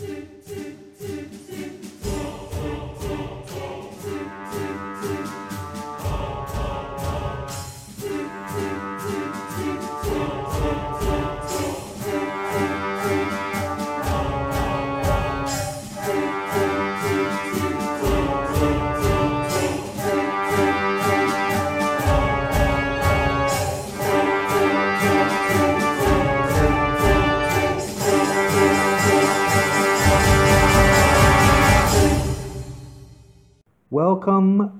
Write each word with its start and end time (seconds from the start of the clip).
Welcome 0.00 0.73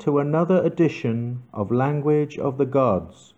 to 0.05 0.19
another 0.19 0.63
edition 0.63 1.43
of 1.55 1.73
Language 1.73 2.39
of 2.39 2.59
the 2.59 2.67
Gods, 2.67 3.33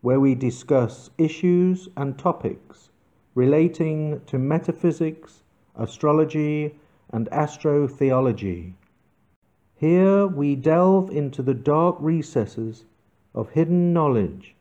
where 0.00 0.18
we 0.18 0.34
discuss 0.34 1.10
issues 1.18 1.90
and 1.94 2.18
topics 2.18 2.88
relating 3.34 4.18
to 4.24 4.38
metaphysics, 4.38 5.42
astrology, 5.76 6.74
and 7.10 7.28
astrotheology. 7.30 8.72
Here 9.76 10.26
we 10.26 10.56
delve 10.56 11.10
into 11.10 11.42
the 11.42 11.52
dark 11.52 11.96
recesses 12.00 12.86
of 13.34 13.50
hidden 13.50 13.92
knowledge 13.92 14.54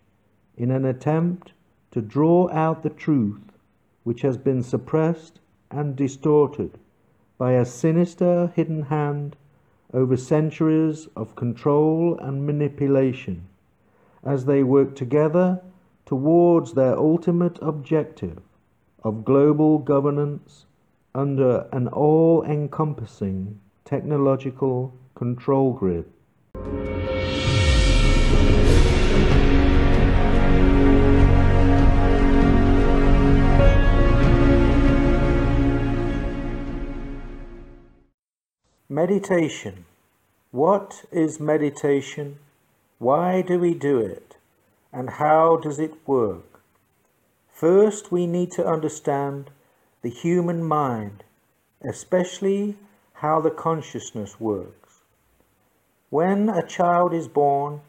in 0.58 0.72
an 0.72 0.84
attempt 0.84 1.54
to 1.92 2.02
draw 2.02 2.50
out 2.52 2.84
the 2.84 2.90
truth 2.90 3.54
which 4.04 4.24
has 4.24 4.36
been 4.36 4.62
suppressed 4.62 5.40
and 5.72 5.96
distorted 5.96 6.78
by 7.38 7.54
a 7.54 7.64
sinister 7.64 8.52
hidden 8.58 8.82
hand 8.82 9.38
over 9.94 10.16
centuries 10.16 11.08
of 11.16 11.36
control 11.36 12.18
and 12.20 12.46
manipulation 12.46 13.48
as 14.24 14.46
they 14.46 14.64
work 14.64 14.96
together 14.96 15.62
towards 16.06 16.74
their 16.74 16.98
ultimate 16.98 17.58
objective 17.62 18.40
of 19.04 19.26
global 19.26 19.78
governance 19.78 20.66
under 21.16 21.68
an 21.72 21.88
all 21.88 22.44
encompassing 22.44 23.60
technological 23.86 24.94
control 25.16 25.74
grid. 25.74 26.06
Meditation. 39.04 39.86
What 40.52 41.06
is 41.10 41.40
meditation? 41.40 42.38
Why 42.98 43.42
do 43.42 43.58
we 43.58 43.74
do 43.74 43.98
it? 44.00 44.36
And 44.92 45.10
how 45.12 45.56
does 45.56 45.80
it 45.80 46.06
work? 46.06 46.60
First, 47.50 48.12
we 48.12 48.28
need 48.28 48.52
to 48.58 48.68
understand 48.68 49.52
the 50.02 50.10
human 50.10 50.62
mind, 50.62 51.24
especially 51.82 52.76
how 53.24 53.40
the 53.40 53.56
consciousness 53.68 54.38
works. 54.38 54.96
When 56.10 56.50
a 56.50 56.68
child 56.68 57.14
is 57.14 57.30
born, 57.30 57.80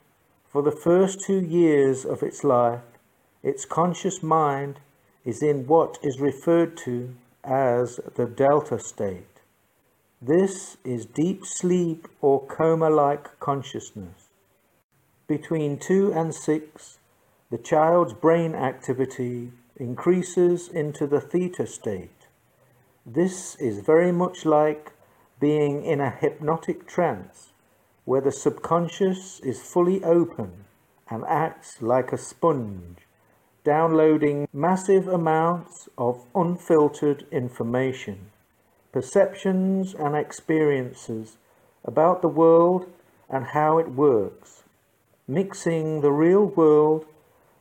for 0.53 0.63
the 0.63 0.79
first 0.87 1.19
two 1.27 1.41
years 1.41 2.05
of 2.05 2.23
its 2.23 2.45
life, 2.45 2.87
its 3.43 3.65
conscious 3.65 4.23
mind 4.23 4.79
is 5.25 5.43
in 5.43 5.67
what 5.67 5.99
is 6.05 6.21
referred 6.21 6.77
to 6.85 7.17
as 7.43 7.99
the 8.15 8.27
delta 8.27 8.79
state. 8.79 9.30
This 10.23 10.77
is 10.85 11.07
deep 11.07 11.47
sleep 11.47 12.07
or 12.21 12.45
coma-like 12.47 13.41
consciousness. 13.41 14.29
Between 15.27 15.79
2 15.79 16.13
and 16.13 16.35
6, 16.35 16.99
the 17.51 17.57
child's 17.57 18.13
brain 18.13 18.55
activity 18.55 19.53
increases 19.77 20.69
into 20.69 21.07
the 21.07 21.23
theta 21.23 21.67
state. 21.67 22.27
This 23.07 23.55
is 23.55 23.81
very 23.81 24.13
much 24.13 24.45
like 24.45 24.93
being 25.41 25.87
in 25.87 26.03
a 26.03 26.11
hypnotic 26.11 26.87
trance, 26.87 27.55
where 28.05 28.21
the 28.21 28.31
subconscious 28.31 29.41
is 29.41 29.63
fully 29.63 30.05
open 30.05 30.67
and 31.09 31.25
acts 31.25 31.81
like 31.81 32.13
a 32.13 32.19
sponge, 32.19 32.99
downloading 33.65 34.47
massive 34.53 35.09
amounts 35.09 35.89
of 35.97 36.27
unfiltered 36.35 37.27
information 37.33 38.31
perceptions 38.93 39.95
and 39.95 40.17
experiences 40.17 41.37
about 41.85 42.23
the 42.23 42.29
world 42.29 42.91
and 43.29 43.47
how 43.47 43.79
it 43.79 43.91
works, 43.91 44.63
mixing 45.29 46.01
the 46.01 46.13
real 46.13 46.45
world 46.45 47.05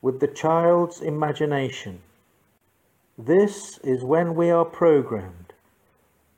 with 0.02 0.20
the 0.20 0.28
child's 0.28 1.02
imagination. 1.02 2.02
This 3.18 3.78
is 3.80 4.04
when 4.04 4.34
we 4.34 4.50
are 4.50 4.66
programmed, 4.66 5.54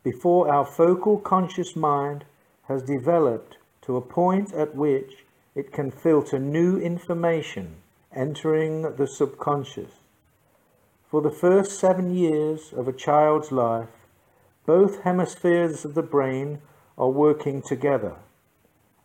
before 0.04 0.52
our 0.52 0.66
focal 0.66 1.20
conscious 1.20 1.76
mind 1.76 2.26
has 2.64 2.82
developed 2.84 3.58
to 3.84 3.98
a 3.98 4.02
point 4.02 4.54
at 4.54 4.76
which 4.76 5.26
it 5.56 5.72
can 5.72 5.92
filter 5.92 6.40
new 6.40 6.80
information 6.80 7.76
entering 8.14 8.96
the 8.96 9.08
subconscious. 9.08 9.92
For 11.10 11.22
the 11.22 11.32
first 11.32 11.80
seven 11.80 12.14
years 12.14 12.74
of 12.74 12.88
a 12.88 12.94
child's 12.94 13.52
life, 13.52 13.90
both 14.66 15.04
hemispheres 15.04 15.86
of 15.86 15.94
the 15.96 16.04
brain 16.04 16.60
are 16.98 17.10
working 17.10 17.62
together. 17.62 18.16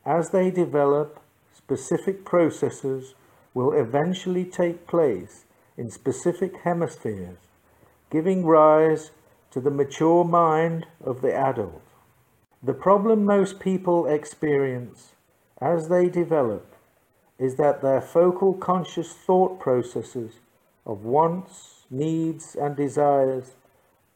As 0.04 0.30
they 0.30 0.50
develop, 0.50 1.20
specific 1.54 2.24
processes 2.24 3.14
will 3.54 3.72
eventually 3.72 4.44
take 4.44 4.86
place 4.86 5.44
in 5.76 5.90
specific 5.90 6.58
hemispheres, 6.64 7.38
giving 8.10 8.44
rise 8.44 9.10
to 9.50 9.60
the 9.60 9.70
mature 9.70 10.24
mind 10.24 10.86
of 11.02 11.22
the 11.22 11.34
adult. 11.34 11.82
The 12.62 12.74
problem 12.74 13.24
most 13.24 13.58
people 13.58 14.06
experience 14.06 15.12
as 15.60 15.88
they 15.88 16.08
develop 16.08 16.74
is 17.38 17.56
that 17.56 17.82
their 17.82 18.00
focal 18.00 18.54
conscious 18.54 19.12
thought 19.12 19.58
processes 19.58 20.34
of 20.84 21.04
wants, 21.04 21.84
needs, 21.90 22.54
and 22.54 22.76
desires 22.76 23.54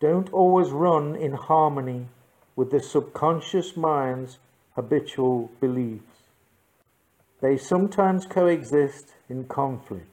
don't 0.01 0.33
always 0.33 0.71
run 0.71 1.15
in 1.15 1.33
harmony 1.33 2.07
with 2.57 2.71
the 2.71 2.81
subconscious 2.81 3.77
mind's 3.77 4.39
habitual 4.75 5.51
beliefs. 5.61 6.05
They 7.41 7.57
sometimes 7.57 8.27
coexist 8.27 9.13
in 9.29 9.45
conflict. 9.45 10.07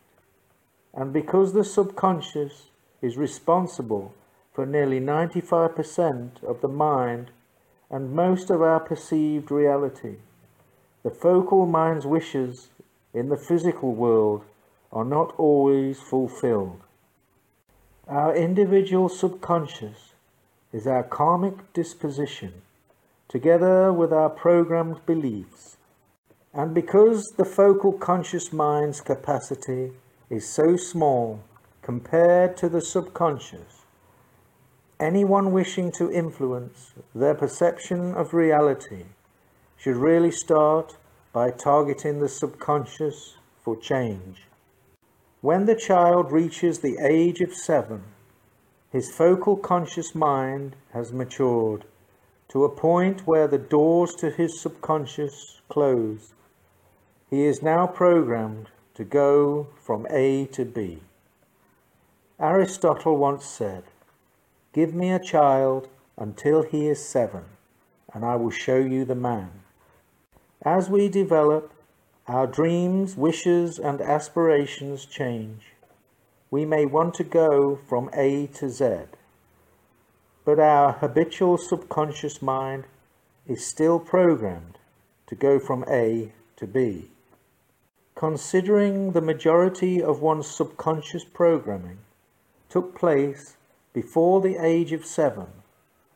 And 0.93 1.13
because 1.13 1.53
the 1.53 1.63
subconscious 1.63 2.67
is 3.01 3.17
responsible 3.17 4.13
for 4.53 4.65
nearly 4.65 4.99
95% 4.99 6.43
of 6.43 6.61
the 6.61 6.67
mind 6.67 7.31
and 7.89 8.11
most 8.11 8.49
of 8.49 8.61
our 8.61 8.79
perceived 8.79 9.51
reality, 9.51 10.15
the 11.03 11.11
focal 11.11 11.65
mind's 11.65 12.05
wishes 12.05 12.69
in 13.13 13.29
the 13.29 13.37
physical 13.37 13.93
world 13.93 14.43
are 14.91 15.05
not 15.05 15.33
always 15.37 15.99
fulfilled. 15.99 16.81
Our 18.09 18.33
individual 18.33 19.09
subconscious 19.09 20.13
is 20.71 20.87
our 20.87 21.03
karmic 21.03 21.73
disposition, 21.73 22.61
together 23.27 23.91
with 23.91 24.13
our 24.13 24.29
programmed 24.29 25.05
beliefs. 25.05 25.75
And 26.53 26.73
because 26.73 27.33
the 27.35 27.43
focal 27.43 27.91
conscious 27.91 28.53
mind's 28.53 29.01
capacity 29.01 29.91
is 30.29 30.47
so 30.47 30.77
small 30.77 31.43
compared 31.81 32.55
to 32.57 32.69
the 32.69 32.79
subconscious, 32.79 33.83
anyone 35.01 35.51
wishing 35.51 35.91
to 35.97 36.09
influence 36.09 36.93
their 37.13 37.35
perception 37.35 38.13
of 38.13 38.33
reality 38.33 39.03
should 39.75 39.97
really 39.97 40.31
start 40.31 40.95
by 41.33 41.51
targeting 41.51 42.21
the 42.21 42.29
subconscious 42.29 43.35
for 43.59 43.75
change. 43.75 44.46
When 45.41 45.65
the 45.65 45.75
child 45.75 46.31
reaches 46.31 46.79
the 46.79 46.97
age 46.99 47.41
of 47.41 47.53
seven, 47.53 48.03
his 48.91 49.11
focal 49.11 49.55
conscious 49.55 50.15
mind 50.15 50.75
has 50.93 51.13
matured 51.13 51.85
to 52.49 52.63
a 52.63 52.69
point 52.69 53.27
where 53.27 53.47
the 53.47 53.59
doors 53.59 54.15
to 54.15 54.31
his 54.31 54.59
subconscious 54.59 55.61
close. 55.69 56.33
He 57.29 57.45
is 57.45 57.61
now 57.61 57.85
programmed 57.85 58.69
to 58.95 59.03
go 59.03 59.67
from 59.79 60.07
A 60.09 60.47
to 60.53 60.65
B. 60.65 61.01
Aristotle 62.39 63.17
once 63.17 63.45
said, 63.45 63.83
Give 64.73 64.95
me 64.95 65.11
a 65.11 65.19
child 65.19 65.87
until 66.17 66.63
he 66.63 66.87
is 66.87 67.07
seven, 67.07 67.43
and 68.11 68.25
I 68.25 68.37
will 68.37 68.49
show 68.49 68.77
you 68.77 69.05
the 69.05 69.13
man. 69.13 69.51
As 70.63 70.89
we 70.89 71.09
develop, 71.09 71.71
our 72.27 72.45
dreams, 72.45 73.15
wishes, 73.15 73.79
and 73.79 74.01
aspirations 74.01 75.05
change. 75.05 75.61
We 76.51 76.65
may 76.65 76.85
want 76.85 77.13
to 77.15 77.23
go 77.23 77.79
from 77.87 78.09
A 78.13 78.47
to 78.55 78.69
Z. 78.69 79.05
but 80.47 80.59
our 80.59 80.93
habitual 80.93 81.57
subconscious 81.57 82.41
mind 82.41 82.85
is 83.45 83.65
still 83.65 83.99
programmed 83.99 84.77
to 85.27 85.35
go 85.35 85.59
from 85.59 85.83
A 85.89 86.31
to 86.55 86.65
B. 86.65 87.09
Considering 88.15 89.11
the 89.11 89.19
majority 89.19 90.01
of 90.01 90.21
one's 90.21 90.47
subconscious 90.47 91.25
programming 91.25 91.97
took 92.69 92.95
place 92.97 93.57
before 93.91 94.39
the 94.39 94.55
age 94.55 94.93
of 94.93 95.05
seven, 95.05 95.47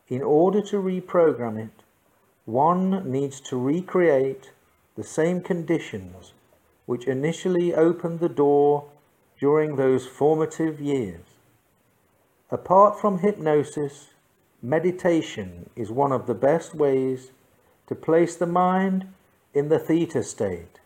in 0.08 0.22
order 0.22 0.62
to 0.62 0.76
reprogram 0.76 1.58
it, 1.62 1.82
one 2.46 3.12
needs 3.12 3.38
to 3.38 3.58
recreate 3.58 4.50
the 4.96 5.04
same 5.04 5.40
conditions 5.40 6.32
which 6.86 7.06
initially 7.06 7.74
opened 7.74 8.20
the 8.20 8.28
door 8.28 8.90
during 9.38 9.76
those 9.76 10.06
formative 10.06 10.80
years. 10.80 11.24
Apart 12.50 13.00
from 13.00 13.18
hypnosis, 13.18 14.10
meditation 14.60 15.70
is 15.74 15.90
one 15.90 16.12
of 16.12 16.26
the 16.26 16.34
best 16.34 16.74
ways 16.74 17.30
to 17.86 17.94
place 17.94 18.36
the 18.36 18.46
mind 18.46 19.06
in 19.54 19.68
the 19.68 19.78
theta 19.78 20.22
state. 20.22 20.80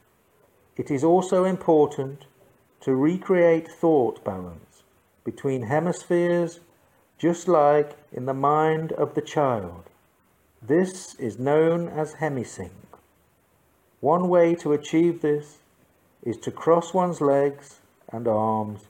It 0.76 0.90
is 0.90 1.02
also 1.02 1.44
important 1.44 2.26
to 2.80 2.94
recreate 2.94 3.68
thought 3.68 4.24
balance 4.24 4.82
between 5.24 5.62
hemispheres 5.62 6.60
just 7.18 7.48
like 7.48 7.96
in 8.12 8.26
the 8.26 8.34
mind 8.34 8.92
of 8.92 9.14
the 9.14 9.22
child. 9.22 9.84
This 10.62 11.14
is 11.16 11.38
known 11.38 11.88
as 11.88 12.14
hemisync. 12.14 12.85
One 14.00 14.28
way 14.28 14.54
to 14.56 14.72
achieve 14.72 15.22
this 15.22 15.58
is 16.22 16.36
to 16.38 16.50
cross 16.50 16.92
one's 16.92 17.20
legs 17.20 17.80
and 18.12 18.28
arms 18.28 18.88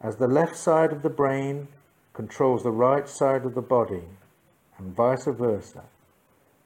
as 0.00 0.16
the 0.16 0.28
left 0.28 0.56
side 0.56 0.92
of 0.92 1.02
the 1.02 1.10
brain 1.10 1.66
controls 2.12 2.62
the 2.62 2.70
right 2.70 3.08
side 3.08 3.44
of 3.44 3.54
the 3.54 3.62
body 3.62 4.04
and 4.78 4.94
vice 4.94 5.24
versa. 5.24 5.82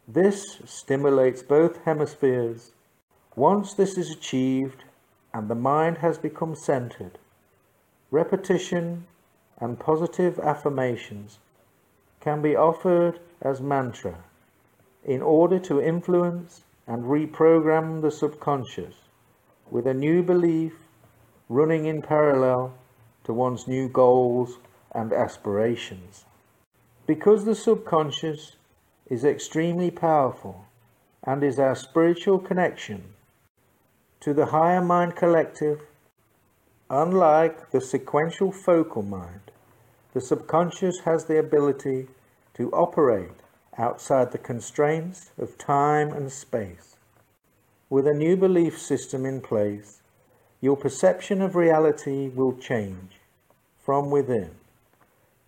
This 0.07 0.59
stimulates 0.67 1.43
both 1.43 1.83
hemispheres. 1.85 2.73
Once 3.37 3.73
this 3.73 3.97
is 3.97 4.11
achieved 4.11 4.85
and 5.33 5.49
the 5.49 5.55
mind 5.55 5.99
has 5.99 6.19
become 6.19 6.55
centered, 6.55 7.19
repetition 8.11 9.07
and 9.59 9.81
positive 9.81 10.39
affirmations 10.41 11.39
can 12.21 12.43
be 12.43 12.55
offered 12.55 13.19
as 13.41 13.63
mantra 13.63 14.19
in 15.05 15.23
order 15.23 15.59
to 15.59 15.81
influence 15.81 16.65
and 16.93 17.05
reprogram 17.05 18.03
the 18.03 18.11
subconscious 18.11 18.95
with 19.71 19.87
a 19.87 19.95
new 19.95 20.23
belief 20.23 20.75
running 21.49 21.87
in 21.87 22.03
parallel 22.03 22.75
to 23.25 23.33
one's 23.33 23.67
new 23.67 23.89
goals 23.89 24.59
and 24.95 25.11
aspirations. 25.11 26.27
Because 27.07 27.47
the 27.47 27.55
subconscious 27.55 28.57
is 29.09 29.25
extremely 29.25 29.91
powerful 29.91 30.67
and 31.25 31.43
is 31.43 31.59
our 31.59 31.75
spiritual 31.75 32.39
connection 32.39 33.15
to 34.21 34.35
the 34.35 34.47
higher 34.47 34.83
mind 34.83 35.17
collective, 35.17 35.81
unlike 36.91 37.71
the 37.71 37.81
sequential 37.81 38.53
focal 38.53 39.03
mind, 39.03 39.51
the 40.13 40.21
subconscious 40.21 41.01
has 41.07 41.25
the 41.25 41.39
ability 41.39 42.09
to 42.53 42.71
operate 42.73 43.42
outside 43.79 44.33
the 44.33 44.39
constraints 44.39 45.31
of 45.39 45.59
time 45.59 46.13
and 46.13 46.31
space. 46.31 46.97
With 47.89 48.07
a 48.07 48.15
new 48.15 48.37
belief 48.37 48.81
system 48.81 49.25
in 49.25 49.41
place, 49.41 50.03
your 50.61 50.77
perception 50.77 51.43
of 51.43 51.57
reality 51.57 52.29
will 52.29 52.57
change 52.57 53.21
from 53.79 54.11
within. 54.11 54.51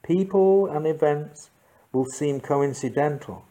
People 0.02 0.66
and 0.66 0.86
events 0.86 1.50
will 1.92 2.04
seem 2.04 2.40
coincidental 2.40 3.44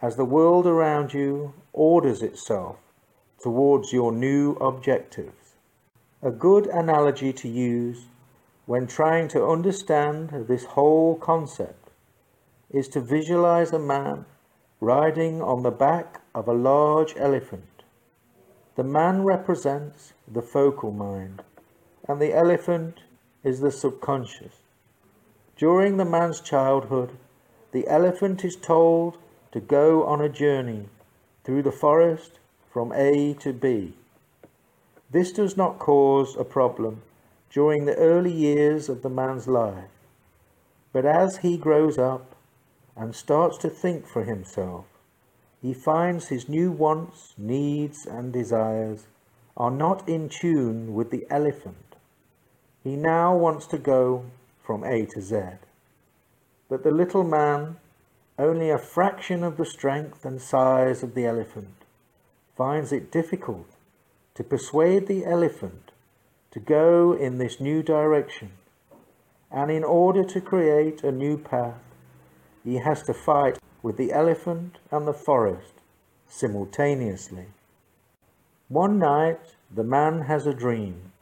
as 0.00 0.16
the 0.16 0.24
world 0.24 0.66
around 0.66 1.12
you 1.12 1.52
orders 1.72 2.22
itself 2.22 2.76
towards 3.42 3.92
your 3.92 4.12
new 4.12 4.52
objectives. 4.52 5.56
A 6.22 6.30
good 6.30 6.66
analogy 6.66 7.32
to 7.32 7.48
use 7.48 8.04
when 8.66 8.86
trying 8.86 9.28
to 9.28 9.44
understand 9.44 10.30
this 10.46 10.64
whole 10.64 11.16
concept 11.16 11.79
is 12.70 12.88
to 12.88 13.00
visualize 13.00 13.72
a 13.72 13.78
man 13.78 14.24
riding 14.80 15.42
on 15.42 15.62
the 15.62 15.70
back 15.70 16.20
of 16.34 16.48
a 16.48 16.52
large 16.52 17.14
elephant. 17.16 17.82
The 18.76 18.84
man 18.84 19.24
represents 19.24 20.12
the 20.26 20.42
focal 20.42 20.92
mind 20.92 21.42
and 22.08 22.20
the 22.20 22.34
elephant 22.34 23.00
is 23.44 23.60
the 23.60 23.70
subconscious. 23.70 24.54
During 25.56 25.96
the 25.96 26.04
man's 26.04 26.40
childhood, 26.40 27.12
the 27.72 27.86
elephant 27.86 28.44
is 28.44 28.56
told 28.56 29.18
to 29.52 29.60
go 29.60 30.04
on 30.04 30.20
a 30.20 30.28
journey 30.28 30.88
through 31.44 31.62
the 31.62 31.72
forest 31.72 32.38
from 32.72 32.92
A 32.92 33.34
to 33.34 33.52
B. 33.52 33.94
This 35.10 35.32
does 35.32 35.56
not 35.56 35.78
cause 35.78 36.36
a 36.36 36.44
problem 36.44 37.02
during 37.50 37.84
the 37.84 37.96
early 37.96 38.32
years 38.32 38.88
of 38.88 39.02
the 39.02 39.10
man's 39.10 39.48
life, 39.48 39.90
but 40.92 41.04
as 41.04 41.38
he 41.38 41.56
grows 41.56 41.98
up 41.98 42.34
and 43.00 43.16
starts 43.16 43.56
to 43.56 43.70
think 43.70 44.06
for 44.06 44.24
himself, 44.24 44.84
he 45.62 45.72
finds 45.72 46.28
his 46.28 46.50
new 46.50 46.70
wants, 46.70 47.32
needs, 47.38 48.04
and 48.04 48.30
desires 48.30 49.06
are 49.56 49.70
not 49.70 50.06
in 50.06 50.28
tune 50.28 50.92
with 50.92 51.10
the 51.10 51.26
elephant. 51.30 51.96
He 52.84 52.96
now 52.96 53.34
wants 53.34 53.66
to 53.68 53.78
go 53.78 54.26
from 54.62 54.84
A 54.84 55.06
to 55.06 55.22
Z. 55.22 55.40
But 56.68 56.84
the 56.84 56.90
little 56.90 57.24
man, 57.24 57.78
only 58.38 58.68
a 58.68 58.78
fraction 58.78 59.42
of 59.42 59.56
the 59.56 59.64
strength 59.64 60.26
and 60.26 60.40
size 60.40 61.02
of 61.02 61.14
the 61.14 61.24
elephant, 61.24 61.76
finds 62.54 62.92
it 62.92 63.10
difficult 63.10 63.70
to 64.34 64.44
persuade 64.44 65.06
the 65.06 65.24
elephant 65.24 65.90
to 66.50 66.60
go 66.60 67.14
in 67.14 67.38
this 67.38 67.60
new 67.60 67.82
direction. 67.82 68.52
And 69.50 69.70
in 69.70 69.84
order 69.84 70.22
to 70.22 70.40
create 70.42 71.02
a 71.02 71.10
new 71.10 71.38
path, 71.38 71.89
he 72.64 72.76
has 72.76 73.02
to 73.02 73.14
fight 73.14 73.58
with 73.82 73.96
the 73.96 74.12
elephant 74.12 74.78
and 74.90 75.06
the 75.06 75.12
forest 75.12 75.72
simultaneously. 76.28 77.46
One 78.68 78.98
night, 78.98 79.40
the 79.74 79.84
man 79.84 80.22
has 80.22 80.46
a 80.46 80.54
dream 80.54 81.12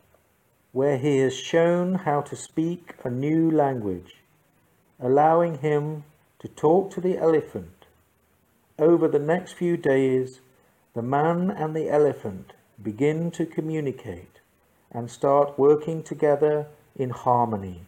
where 0.72 0.98
he 0.98 1.18
is 1.18 1.34
shown 1.34 1.94
how 1.94 2.20
to 2.20 2.36
speak 2.36 2.94
a 3.04 3.10
new 3.10 3.50
language, 3.50 4.16
allowing 5.00 5.58
him 5.58 6.04
to 6.40 6.48
talk 6.48 6.90
to 6.92 7.00
the 7.00 7.16
elephant. 7.16 7.86
Over 8.78 9.08
the 9.08 9.18
next 9.18 9.54
few 9.54 9.76
days, 9.76 10.40
the 10.94 11.02
man 11.02 11.50
and 11.50 11.74
the 11.74 11.88
elephant 11.88 12.52
begin 12.82 13.30
to 13.32 13.46
communicate 13.46 14.40
and 14.92 15.10
start 15.10 15.58
working 15.58 16.02
together 16.02 16.66
in 16.96 17.10
harmony. 17.10 17.82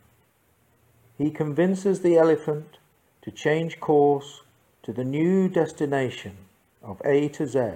He 1.16 1.30
convinces 1.30 2.00
the 2.00 2.16
elephant 2.16 2.78
to 3.22 3.30
change 3.30 3.80
course 3.80 4.42
to 4.82 4.92
the 4.92 5.04
new 5.04 5.48
destination 5.48 6.36
of 6.82 7.00
A 7.04 7.28
to 7.28 7.46
Z 7.46 7.70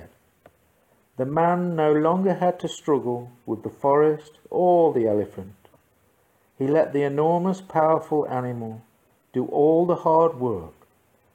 the 1.16 1.24
man 1.24 1.76
no 1.76 1.92
longer 1.92 2.34
had 2.34 2.58
to 2.60 2.68
struggle 2.68 3.30
with 3.46 3.62
the 3.62 3.70
forest 3.70 4.38
or 4.50 4.92
the 4.92 5.06
elephant. 5.06 5.54
He 6.58 6.66
let 6.66 6.92
the 6.92 7.02
enormous 7.02 7.60
powerful 7.60 8.26
animal 8.28 8.82
do 9.32 9.46
all 9.46 9.86
the 9.86 9.96
hard 9.96 10.40
work 10.40 10.74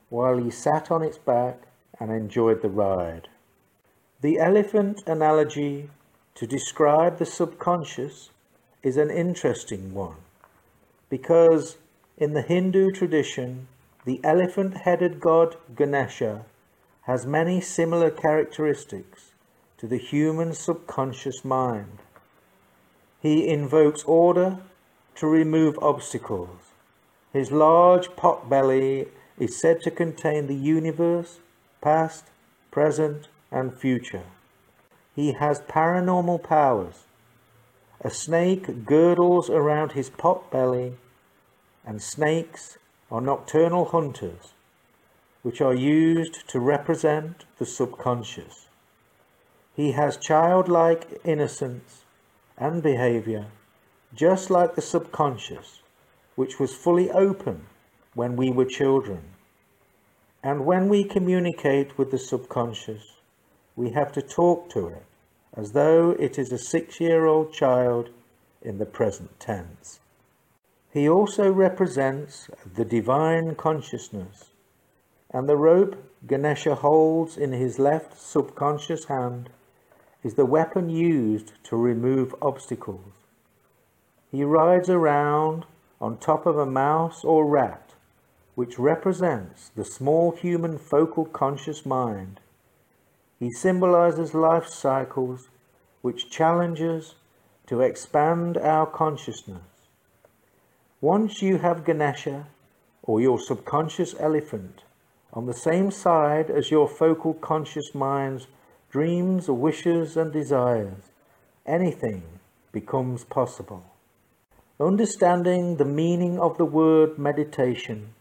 while 0.09 0.37
he 0.37 0.51
sat 0.51 0.91
on 0.91 1.01
its 1.01 1.17
back 1.17 1.61
and 1.99 2.11
enjoyed 2.11 2.61
the 2.61 2.69
ride. 2.69 3.29
The 4.21 4.37
elephant 4.39 5.01
analogy 5.07 5.89
to 6.35 6.45
describe 6.45 7.17
the 7.17 7.25
subconscious 7.25 8.31
is 8.83 8.97
an 8.97 9.09
interesting 9.09 9.93
one 9.93 10.17
because 11.09 11.77
in 12.17 12.33
the 12.33 12.41
Hindu 12.41 12.91
tradition, 12.91 13.67
the 14.05 14.19
elephant-headed 14.23 15.19
god 15.19 15.57
Ganesha 15.75 16.45
has 17.01 17.25
many 17.25 17.59
similar 17.59 18.09
characteristics 18.09 19.31
to 19.77 19.87
the 19.87 19.97
human 19.97 20.53
subconscious 20.53 21.43
mind. 21.43 21.99
He 23.21 23.47
invokes 23.47 24.03
order 24.03 24.59
to 25.15 25.27
remove 25.27 25.77
obstacles. 25.81 26.73
His 27.33 27.51
large 27.51 28.15
pot 28.15 28.49
belly 28.49 29.07
is 29.37 29.59
said 29.59 29.81
to 29.81 29.91
contain 29.91 30.47
the 30.47 30.55
universe, 30.55 31.39
past, 31.81 32.25
present, 32.71 33.27
and 33.51 33.73
future. 33.73 34.23
He 35.15 35.33
has 35.33 35.61
paranormal 35.61 36.43
powers. 36.43 37.05
A 38.01 38.09
snake 38.09 38.85
girdles 38.85 39.49
around 39.49 39.91
his 39.91 40.09
pot 40.09 40.49
belly, 40.49 40.93
and 41.85 42.01
snakes 42.01 42.77
are 43.11 43.21
nocturnal 43.21 43.85
hunters, 43.85 44.53
which 45.41 45.61
are 45.61 45.73
used 45.73 46.47
to 46.47 46.59
represent 46.59 47.45
the 47.57 47.65
subconscious. 47.65 48.67
He 49.75 49.93
has 49.93 50.17
childlike 50.17 51.19
innocence 51.23 52.03
and 52.57 52.83
behavior, 52.83 53.47
just 54.13 54.49
like 54.49 54.75
the 54.75 54.81
subconscious, 54.81 55.81
which 56.35 56.59
was 56.59 56.75
fully 56.75 57.09
open 57.11 57.67
when 58.13 58.35
we 58.35 58.51
were 58.51 58.65
children. 58.65 59.21
And 60.43 60.65
when 60.65 60.89
we 60.89 61.03
communicate 61.03 61.97
with 61.97 62.11
the 62.11 62.19
subconscious, 62.19 63.13
we 63.75 63.91
have 63.91 64.11
to 64.13 64.21
talk 64.21 64.69
to 64.71 64.87
it 64.87 65.03
as 65.55 65.71
though 65.71 66.11
it 66.11 66.37
is 66.37 66.51
a 66.51 66.57
six 66.57 66.99
year 66.99 67.25
old 67.25 67.51
child 67.51 68.09
in 68.61 68.77
the 68.77 68.85
present 68.85 69.39
tense. 69.39 69.99
He 70.91 71.07
also 71.07 71.51
represents 71.51 72.49
the 72.65 72.85
divine 72.85 73.55
consciousness, 73.55 74.49
and 75.29 75.47
the 75.47 75.55
rope 75.57 75.95
Ganesha 76.25 76.75
holds 76.75 77.37
in 77.37 77.51
his 77.51 77.77
left 77.77 78.19
subconscious 78.19 79.05
hand 79.05 79.49
is 80.23 80.33
the 80.33 80.45
weapon 80.45 80.89
used 80.89 81.53
to 81.65 81.77
remove 81.77 82.33
obstacles. 82.41 83.13
He 84.31 84.43
rides 84.43 84.89
around 84.89 85.65
on 86.01 86.17
top 86.17 86.45
of 86.45 86.57
a 86.57 86.65
mouse 86.65 87.23
or 87.23 87.45
rat, 87.45 87.93
which 88.55 88.79
represents 88.79 89.69
the 89.69 89.85
small 89.85 90.31
human 90.31 90.77
focal 90.77 91.25
conscious 91.25 91.85
mind. 91.85 92.39
He 93.39 93.51
symbolizes 93.51 94.33
life 94.33 94.67
cycles 94.67 95.49
which 96.01 96.29
challenges 96.29 97.15
to 97.67 97.81
expand 97.81 98.57
our 98.57 98.85
consciousness. 98.85 99.78
Once 101.01 101.41
you 101.41 101.59
have 101.59 101.85
Ganesha, 101.85 102.45
or 103.03 103.21
your 103.21 103.39
subconscious 103.39 104.13
elephant, 104.19 104.83
on 105.31 105.45
the 105.45 105.53
same 105.53 105.89
side 105.89 106.51
as 106.51 106.71
your 106.71 106.89
focal 106.89 107.33
conscious 107.35 107.95
mind's 107.95 108.47
dreams, 108.91 109.49
wishes, 109.49 110.17
and 110.17 110.33
desires, 110.33 111.11
anything 111.65 112.21
becomes 112.73 113.23
possible. 113.23 113.85
Understanding 114.77 115.77
the 115.77 115.85
meaning 115.85 116.37
of 116.37 116.57
the 116.57 116.65
word 116.65 117.17
meditation 117.17 118.13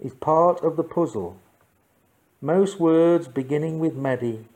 is 0.00 0.12
part 0.14 0.60
of 0.64 0.76
the 0.76 0.82
puzzle. 0.82 1.36
Most 2.40 2.80
words 2.80 3.28
beginning 3.28 3.78
with 3.78 3.94
medi 3.94 4.46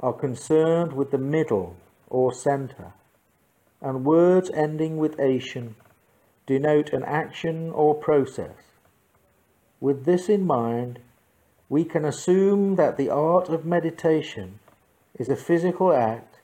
are 0.00 0.12
concerned 0.12 0.92
with 0.92 1.12
the 1.12 1.18
middle 1.18 1.76
or 2.10 2.34
center, 2.34 2.94
and 3.80 4.04
words 4.04 4.50
ending 4.54 4.96
with 4.96 5.20
ation 5.20 5.76
denote 6.46 6.92
an 6.92 7.04
action 7.04 7.70
or 7.72 7.94
process. 7.94 8.56
With 9.80 10.04
this 10.04 10.28
in 10.28 10.46
mind, 10.46 11.00
we 11.68 11.84
can 11.84 12.04
assume 12.04 12.76
that 12.76 12.96
the 12.96 13.10
art 13.10 13.48
of 13.48 13.64
meditation 13.64 14.58
is 15.18 15.28
a 15.28 15.36
physical 15.36 15.92
act 15.92 16.40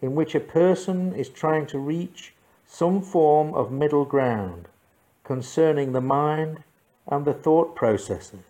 in 0.00 0.14
which 0.14 0.34
a 0.34 0.40
person 0.40 1.14
is 1.14 1.28
trying 1.28 1.66
to 1.66 1.78
reach 1.78 2.32
some 2.66 3.02
form 3.02 3.52
of 3.54 3.70
middle 3.70 4.04
ground 4.04 4.68
concerning 5.24 5.92
the 5.92 6.00
mind 6.00 6.62
and 7.06 7.24
the 7.24 7.34
thought 7.34 7.74
processes. 7.74 8.44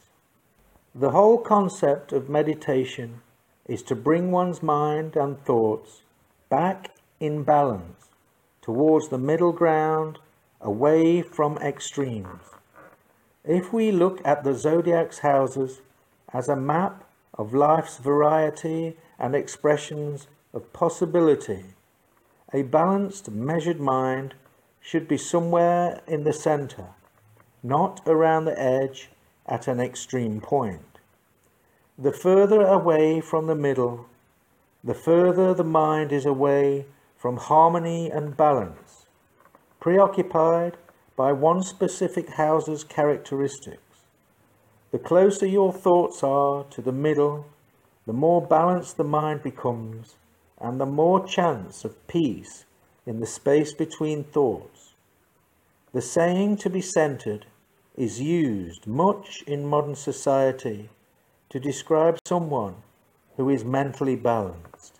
The 0.94 1.10
whole 1.10 1.38
concept 1.38 2.12
of 2.12 2.28
meditation 2.28 3.22
is 3.66 3.82
to 3.84 3.94
bring 3.94 4.30
one's 4.30 4.62
mind 4.62 5.16
and 5.16 5.40
thoughts 5.44 6.02
back 6.48 6.90
in 7.20 7.42
balance 7.42 8.06
towards 8.60 9.08
the 9.08 9.18
middle 9.18 9.52
ground 9.52 10.18
away 10.60 11.22
from 11.22 11.56
extremes. 11.58 12.42
If 13.44 13.72
we 13.72 13.90
look 13.90 14.20
at 14.24 14.44
the 14.44 14.54
zodiac's 14.54 15.20
houses 15.20 15.80
as 16.32 16.48
a 16.48 16.56
map 16.56 17.04
of 17.34 17.54
life's 17.54 17.98
variety 17.98 18.96
and 19.18 19.34
expressions 19.34 20.28
of 20.52 20.72
possibility, 20.72 21.64
a 22.52 22.62
balanced, 22.62 23.30
measured 23.30 23.80
mind 23.80 24.34
should 24.80 25.06
be 25.08 25.16
somewhere 25.16 26.00
in 26.06 26.24
the 26.24 26.32
center, 26.32 26.88
not 27.62 28.00
around 28.06 28.44
the 28.44 28.60
edge 28.60 29.10
at 29.46 29.68
an 29.68 29.80
extreme 29.80 30.40
point. 30.40 30.98
The 31.98 32.12
further 32.12 32.62
away 32.62 33.20
from 33.20 33.46
the 33.46 33.54
middle, 33.54 34.06
the 34.82 34.94
further 34.94 35.54
the 35.54 35.64
mind 35.64 36.12
is 36.12 36.26
away 36.26 36.86
from 37.16 37.36
harmony 37.36 38.10
and 38.10 38.36
balance, 38.36 38.89
preoccupied 39.80 40.76
by 41.16 41.32
one 41.32 41.62
specific 41.62 42.28
house's 42.34 42.84
characteristics. 42.84 43.80
The 44.92 44.98
closer 44.98 45.46
your 45.46 45.72
thoughts 45.72 46.22
are 46.22 46.64
to 46.64 46.82
the 46.82 46.92
middle, 46.92 47.46
the 48.06 48.12
more 48.12 48.46
balanced 48.46 48.96
the 48.96 49.04
mind 49.04 49.42
becomes, 49.42 50.16
and 50.60 50.78
the 50.78 50.86
more 50.86 51.26
chance 51.26 51.84
of 51.84 52.06
peace 52.06 52.66
in 53.06 53.20
the 53.20 53.26
space 53.26 53.72
between 53.72 54.24
thoughts. 54.24 54.94
The 55.92 56.02
saying 56.02 56.58
to 56.58 56.70
be 56.70 56.80
centered 56.80 57.46
is 57.96 58.20
used 58.20 58.86
much 58.86 59.42
in 59.46 59.64
modern 59.64 59.94
society 59.96 60.90
to 61.48 61.58
describe 61.58 62.18
someone 62.26 62.76
who 63.36 63.48
is 63.48 63.64
mentally 63.64 64.16
balanced. 64.16 64.99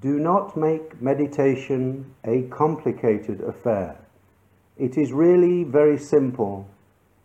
Do 0.00 0.20
not 0.20 0.56
make 0.56 1.02
meditation 1.02 2.14
a 2.24 2.42
complicated 2.42 3.40
affair. 3.40 3.98
It 4.76 4.96
is 4.96 5.12
really 5.12 5.64
very 5.64 5.98
simple, 5.98 6.68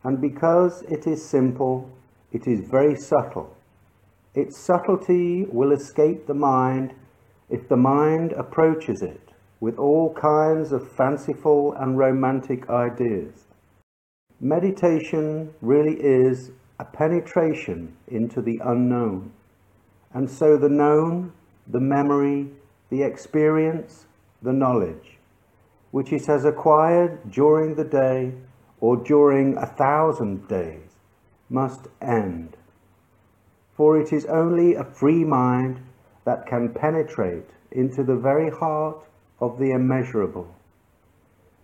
and 0.04 0.20
because 0.20 0.82
it 0.90 1.06
is 1.06 1.24
simple, 1.24 1.88
it 2.32 2.48
is 2.48 2.62
very 2.62 2.96
subtle. 2.96 3.56
Its 4.34 4.58
subtlety 4.58 5.46
will 5.52 5.72
escape 5.72 6.26
the 6.26 6.34
mind 6.34 6.96
if 7.48 7.70
the 7.70 7.78
mind 7.78 8.32
approaches 8.32 9.04
it 9.04 9.34
with 9.60 9.78
all 9.78 10.12
kinds 10.16 10.72
of 10.72 10.92
fanciful 10.92 11.74
and 11.74 12.00
romantic 12.00 12.68
ideas. 12.72 13.46
Meditation 14.40 15.54
really 15.62 15.98
is 16.02 16.50
a 16.80 16.86
penetration 16.86 17.96
into 18.08 18.42
the 18.42 18.60
unknown, 18.66 19.32
and 20.12 20.28
so 20.28 20.58
the 20.58 20.70
known, 20.70 21.34
the 21.68 21.80
memory, 21.80 22.50
the 22.94 23.02
experience, 23.02 24.06
the 24.44 24.54
knowledge, 24.54 25.18
which 25.90 26.14
it 26.14 26.28
has 26.28 26.46
acquired 26.46 27.32
during 27.32 27.74
the 27.74 27.84
day 27.84 28.32
or 28.80 28.96
during 28.96 29.58
a 29.58 29.66
thousand 29.66 30.48
days, 30.48 30.92
must 31.50 31.88
end. 32.04 32.56
For 33.76 34.00
it 34.00 34.14
is 34.14 34.26
only 34.26 34.76
a 34.76 34.84
free 34.84 35.24
mind 35.24 35.80
that 36.24 36.46
can 36.46 36.70
penetrate 36.72 37.50
into 37.72 38.04
the 38.04 38.16
very 38.16 38.52
heart 38.52 38.98
of 39.40 39.58
the 39.58 39.72
immeasurable. 39.72 40.54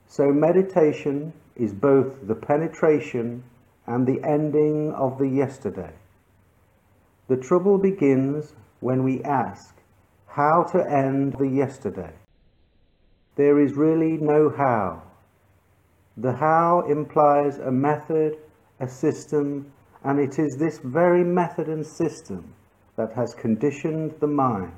So 0.08 0.34
meditation 0.34 1.32
is 1.56 1.74
both 1.76 2.26
the 2.28 2.34
penetration 2.34 3.44
and 3.86 4.08
the 4.08 4.20
ending 4.28 4.94
of 4.94 5.20
the 5.20 5.28
yesterday. 5.28 5.94
The 7.28 7.38
trouble 7.38 7.78
begins 7.78 8.56
when 8.80 9.04
we 9.04 9.22
ask, 9.22 9.76
how 10.30 10.64
to 10.72 10.80
end 10.90 11.36
the 11.40 11.48
yesterday. 11.48 12.14
There 13.36 13.60
is 13.60 13.74
really 13.74 14.18
no 14.18 14.50
how. 14.50 15.02
The 16.18 16.34
how 16.34 16.82
implies 16.82 17.58
a 17.58 17.72
method, 17.72 18.38
a 18.80 18.88
system, 18.88 19.72
and 20.04 20.20
it 20.20 20.38
is 20.38 20.58
this 20.58 20.80
very 20.80 21.24
method 21.24 21.68
and 21.68 21.86
system 21.86 22.54
that 22.96 23.14
has 23.14 23.34
conditioned 23.34 24.14
the 24.20 24.28
mind. 24.28 24.74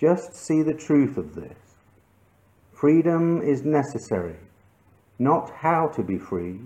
Just 0.00 0.34
see 0.34 0.62
the 0.62 0.74
truth 0.74 1.16
of 1.16 1.34
this. 1.34 1.58
Freedom 2.72 3.42
is 3.42 3.64
necessary, 3.64 4.36
not 5.18 5.50
how 5.50 5.88
to 5.88 6.02
be 6.02 6.16
free. 6.16 6.60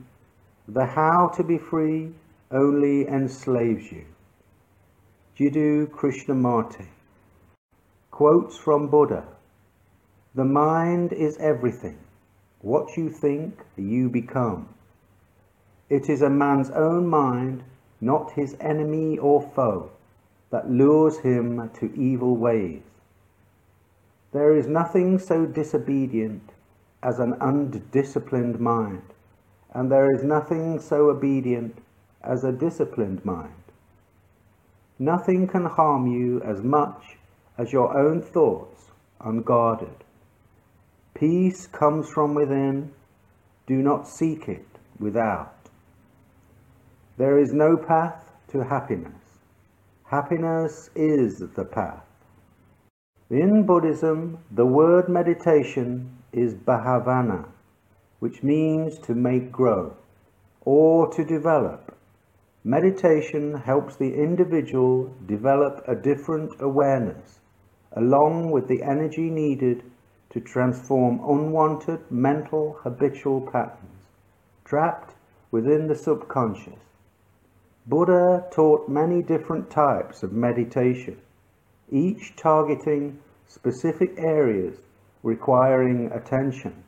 The 0.69 0.87
how 0.87 1.29
to 1.37 1.43
be 1.43 1.59
free 1.59 2.13
only 2.51 3.09
enslaves 3.09 3.91
you. 3.91 4.05
Jiddu 5.39 5.89
Krishnamurti 5.89 6.87
Quotes 8.13 8.59
from 8.59 8.89
Buddha 8.89 9.25
The 10.35 10.45
mind 10.45 11.15
is 11.15 11.39
everything. 11.39 11.97
What 12.61 12.95
you 12.99 13.09
think, 13.09 13.65
you 13.75 14.11
become. 14.11 14.69
It 15.89 16.11
is 16.11 16.21
a 16.21 16.29
man's 16.29 16.69
own 16.69 17.09
mind, 17.09 17.63
not 18.03 18.33
his 18.33 18.55
enemy 18.61 19.17
or 19.17 19.41
foe, 19.41 19.93
that 20.51 20.71
lures 20.71 21.21
him 21.21 21.71
to 21.81 21.91
evil 21.99 22.37
ways. 22.37 22.83
There 24.33 24.55
is 24.55 24.67
nothing 24.67 25.19
so 25.19 25.47
disobedient 25.47 26.53
as 27.03 27.19
an 27.19 27.33
undisciplined 27.41 28.61
mind, 28.61 29.15
and 29.73 29.91
there 29.91 30.15
is 30.15 30.23
nothing 30.23 30.81
so 30.81 31.09
obedient 31.09 31.79
as 32.23 32.45
a 32.45 32.53
disciplined 32.53 33.25
mind. 33.25 33.65
Nothing 34.99 35.49
can 35.49 35.65
harm 35.65 36.07
you 36.07 36.43
as 36.43 36.63
much 36.63 37.17
as 37.59 37.73
your 37.73 37.97
own 37.97 38.23
thoughts 38.23 38.91
unguarded. 39.21 40.05
Peace 41.15 41.67
comes 41.67 42.09
from 42.09 42.35
within, 42.35 42.93
do 43.67 43.77
not 43.77 44.09
seek 44.09 44.49
it 44.49 44.67
without. 44.99 45.55
There 47.17 47.39
is 47.39 47.53
no 47.53 47.77
path 47.77 48.25
to 48.49 48.65
happiness. 48.65 49.13
Happiness 50.05 50.91
is 50.95 51.39
the 51.55 51.65
path. 51.65 52.05
In 53.31 53.65
Buddhism, 53.65 54.39
the 54.51 54.67
word 54.67 55.09
meditation 55.09 56.19
is 56.33 56.55
bhavana, 56.55 57.47
which 58.19 58.43
means 58.43 58.99
to 59.01 59.15
make 59.15 59.51
grow 59.51 59.97
or 60.65 61.09
to 61.15 61.25
develop. 61.25 61.97
Meditation 62.65 63.55
helps 63.55 63.97
the 63.97 64.15
individual 64.15 65.15
develop 65.27 65.83
a 65.89 65.95
different 65.95 66.53
awareness, 66.61 67.41
along 67.97 68.51
with 68.51 68.69
the 68.69 68.83
energy 68.83 69.31
needed 69.31 69.83
to 70.31 70.41
transform 70.41 71.21
unwanted 71.29 72.01
mental 72.11 72.79
habitual 72.83 73.41
patterns 73.41 73.93
trapped 74.65 75.15
within 75.51 75.87
the 75.87 75.95
subconscious. 75.95 76.81
Buddha 77.87 78.47
taught 78.51 78.89
many 78.89 79.23
different 79.23 79.71
types 79.71 80.23
of 80.23 80.33
meditation, 80.33 81.19
each 81.91 82.35
targeting 82.37 83.19
specific 83.49 84.15
areas 84.17 84.81
requiring 85.23 86.11
attention, 86.13 86.85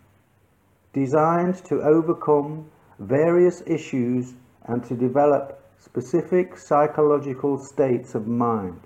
designed 0.95 1.57
to 1.65 1.83
overcome 1.83 2.71
various 2.99 3.63
issues 3.67 4.35
and 4.65 4.83
to 4.85 4.95
develop 4.95 5.61
specific 5.79 6.57
psychological 6.57 7.59
states 7.59 8.15
of 8.15 8.27
mind. 8.27 8.81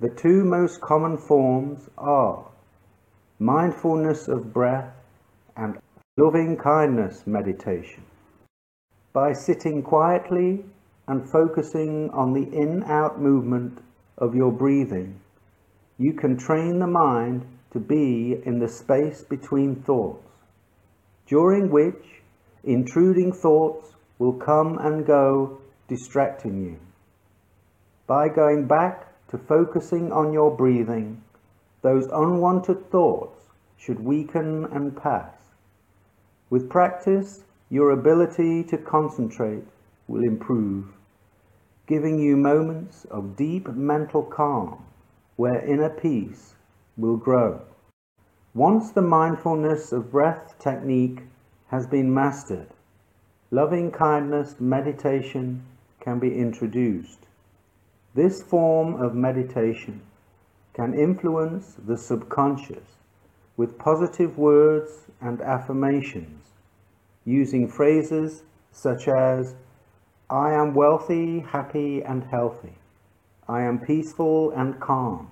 The 0.00 0.10
two 0.10 0.44
most 0.44 0.80
common 0.80 1.16
forms 1.16 1.88
are 1.96 2.50
mindfulness 3.38 4.26
of 4.26 4.52
breath 4.52 4.92
and 5.56 5.78
loving 6.16 6.56
kindness 6.56 7.26
meditation. 7.26 8.02
By 9.12 9.32
sitting 9.32 9.82
quietly 9.82 10.64
and 11.06 11.30
focusing 11.30 12.10
on 12.10 12.32
the 12.32 12.42
in 12.42 12.82
out 12.84 13.20
movement 13.20 13.78
of 14.18 14.34
your 14.34 14.50
breathing, 14.50 15.20
you 15.96 16.12
can 16.12 16.36
train 16.36 16.80
the 16.80 16.88
mind 16.88 17.46
to 17.72 17.78
be 17.78 18.40
in 18.44 18.58
the 18.58 18.68
space 18.68 19.22
between 19.22 19.76
thoughts, 19.76 20.28
during 21.26 21.70
which 21.70 22.22
intruding 22.64 23.32
thoughts 23.32 23.94
will 24.18 24.32
come 24.32 24.76
and 24.78 25.06
go, 25.06 25.58
distracting 25.86 26.64
you. 26.64 26.78
By 28.08 28.28
going 28.28 28.66
back 28.66 29.13
to 29.28 29.38
focusing 29.38 30.12
on 30.12 30.32
your 30.32 30.50
breathing, 30.50 31.22
those 31.82 32.06
unwanted 32.06 32.90
thoughts 32.90 33.50
should 33.76 34.04
weaken 34.04 34.64
and 34.66 34.96
pass. 34.96 35.34
With 36.50 36.70
practice, 36.70 37.44
your 37.70 37.90
ability 37.90 38.64
to 38.64 38.78
concentrate 38.78 39.64
will 40.06 40.22
improve, 40.22 40.86
giving 41.86 42.18
you 42.18 42.36
moments 42.36 43.04
of 43.06 43.36
deep 43.36 43.68
mental 43.68 44.22
calm 44.22 44.84
where 45.36 45.64
inner 45.64 45.90
peace 45.90 46.54
will 46.96 47.16
grow. 47.16 47.60
Once 48.54 48.92
the 48.92 49.02
mindfulness 49.02 49.90
of 49.90 50.12
breath 50.12 50.54
technique 50.58 51.22
has 51.68 51.86
been 51.86 52.14
mastered, 52.14 52.68
loving 53.50 53.90
kindness 53.90 54.60
meditation 54.60 55.64
can 55.98 56.18
be 56.20 56.38
introduced. 56.38 57.26
This 58.14 58.42
form 58.42 58.94
of 59.02 59.16
meditation 59.16 60.02
can 60.72 60.94
influence 60.94 61.74
the 61.84 61.96
subconscious 61.96 62.98
with 63.56 63.76
positive 63.76 64.38
words 64.38 65.06
and 65.20 65.40
affirmations, 65.40 66.46
using 67.24 67.68
phrases 67.68 68.44
such 68.70 69.08
as, 69.08 69.56
I 70.30 70.52
am 70.52 70.74
wealthy, 70.74 71.40
happy, 71.40 72.02
and 72.02 72.24
healthy. 72.24 72.74
I 73.48 73.62
am 73.62 73.80
peaceful 73.80 74.52
and 74.52 74.78
calm. 74.80 75.30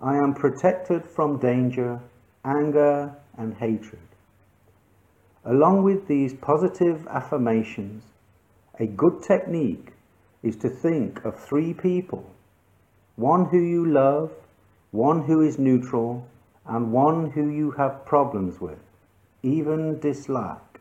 I 0.00 0.16
am 0.16 0.32
protected 0.34 1.04
from 1.04 1.38
danger, 1.38 2.00
anger, 2.44 3.14
and 3.36 3.54
hatred. 3.54 4.00
Along 5.44 5.82
with 5.82 6.08
these 6.08 6.32
positive 6.32 7.06
affirmations, 7.08 8.04
a 8.78 8.86
good 8.86 9.22
technique 9.22 9.92
is 10.42 10.56
to 10.56 10.68
think 10.68 11.24
of 11.24 11.38
three 11.38 11.74
people 11.74 12.24
one 13.16 13.44
who 13.46 13.58
you 13.58 13.84
love, 13.84 14.30
one 14.92 15.24
who 15.24 15.42
is 15.42 15.58
neutral, 15.58 16.26
and 16.66 16.92
one 16.92 17.30
who 17.30 17.48
you 17.48 17.72
have 17.72 18.06
problems 18.06 18.60
with, 18.60 18.78
even 19.42 19.98
dislike. 20.00 20.80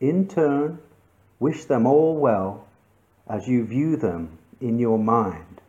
In 0.00 0.28
turn, 0.28 0.78
wish 1.40 1.64
them 1.64 1.86
all 1.86 2.16
well 2.16 2.66
as 3.26 3.48
you 3.48 3.64
view 3.64 3.96
them 3.96 4.38
in 4.60 4.78
your 4.78 4.98
mind. 4.98 5.60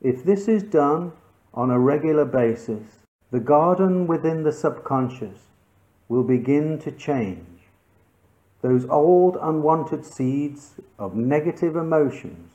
If 0.00 0.24
this 0.24 0.48
is 0.48 0.62
done 0.62 1.12
on 1.52 1.70
a 1.70 1.78
regular 1.78 2.24
basis, 2.24 2.82
the 3.30 3.40
garden 3.40 4.06
within 4.06 4.42
the 4.42 4.52
subconscious 4.52 5.38
will 6.08 6.24
begin 6.24 6.78
to 6.78 6.92
change. 6.92 7.53
Those 8.64 8.86
old 8.88 9.36
unwanted 9.42 10.06
seeds 10.06 10.76
of 10.98 11.14
negative 11.14 11.76
emotions 11.76 12.50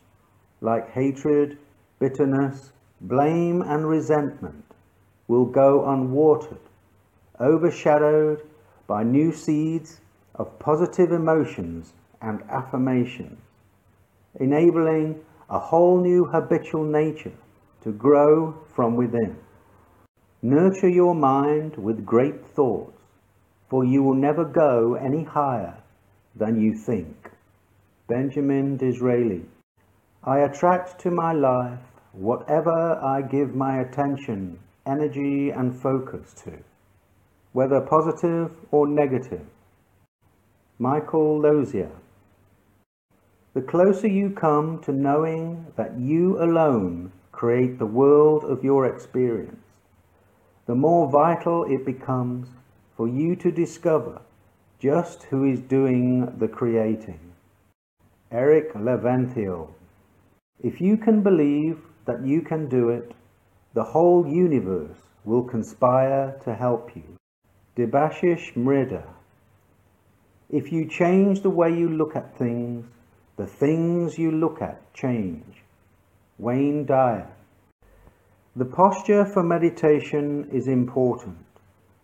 like 0.60 0.90
hatred, 0.94 1.60
bitterness, 2.00 2.72
blame, 3.00 3.62
and 3.62 3.88
resentment 3.88 4.66
will 5.28 5.46
go 5.46 5.88
unwatered, 5.88 6.58
overshadowed 7.40 8.42
by 8.88 9.04
new 9.04 9.32
seeds 9.32 10.02
of 10.34 10.58
positive 10.58 11.12
emotions 11.12 11.94
and 12.20 12.42
affirmation, 12.50 13.38
enabling 14.40 15.22
a 15.48 15.60
whole 15.60 16.02
new 16.02 16.26
habitual 16.26 16.86
nature 16.86 17.38
to 17.84 17.92
grow 17.92 18.56
from 18.74 18.96
within. 18.96 19.38
Nurture 20.42 20.90
your 20.90 21.14
mind 21.14 21.76
with 21.78 22.04
great 22.04 22.44
thoughts, 22.48 22.98
for 23.70 23.86
you 23.86 24.02
will 24.02 24.16
never 24.16 24.44
go 24.44 24.96
any 24.96 25.24
higher 25.24 25.79
than 26.40 26.60
you 26.60 26.74
think. 26.74 27.32
Benjamin 28.08 28.78
Disraeli. 28.78 29.46
I 30.24 30.40
attract 30.40 31.00
to 31.02 31.12
my 31.12 31.34
life 31.34 31.80
whatever 32.14 33.00
I 33.04 33.22
give 33.22 33.54
my 33.54 33.80
attention, 33.82 34.60
energy, 34.86 35.52
and 35.52 35.80
focus 35.80 36.34
to, 36.44 36.54
whether 37.54 37.82
positive 37.82 38.52
or 38.72 38.88
negative. 38.88 39.46
Michael 40.80 41.40
Losier. 41.40 41.92
The 43.54 43.62
closer 43.62 44.08
you 44.08 44.30
come 44.30 44.80
to 44.84 44.92
knowing 44.92 45.68
that 45.76 46.00
you 46.00 46.42
alone 46.42 47.12
create 47.32 47.78
the 47.78 47.86
world 47.86 48.44
of 48.44 48.64
your 48.64 48.86
experience, 48.86 49.66
the 50.66 50.76
more 50.76 51.10
vital 51.10 51.66
it 51.66 51.86
becomes 51.86 52.48
for 52.96 53.08
you 53.08 53.36
to 53.36 53.52
discover 53.52 54.22
just 54.80 55.24
who 55.24 55.44
is 55.44 55.60
doing 55.60 56.38
the 56.38 56.48
creating. 56.48 57.20
Eric 58.32 58.74
Leventhal. 58.74 59.68
If 60.64 60.80
you 60.80 60.96
can 60.96 61.22
believe 61.22 61.80
that 62.06 62.26
you 62.26 62.42
can 62.42 62.70
do 62.70 62.88
it, 62.88 63.12
the 63.74 63.84
whole 63.84 64.26
universe 64.26 64.98
will 65.26 65.44
conspire 65.44 66.40
to 66.46 66.56
help 66.56 66.96
you. 66.96 67.04
Debasish 67.76 68.54
Mridha. 68.54 69.04
If 70.50 70.72
you 70.72 70.88
change 70.88 71.42
the 71.42 71.50
way 71.50 71.78
you 71.78 71.90
look 71.90 72.16
at 72.16 72.38
things, 72.38 72.86
the 73.36 73.48
things 73.48 74.18
you 74.18 74.32
look 74.32 74.62
at 74.62 74.94
change. 74.94 75.64
Wayne 76.38 76.86
Dyer. 76.86 77.28
The 78.56 78.66
posture 78.66 79.26
for 79.26 79.44
meditation 79.44 80.50
is 80.54 80.68
important 80.68 81.46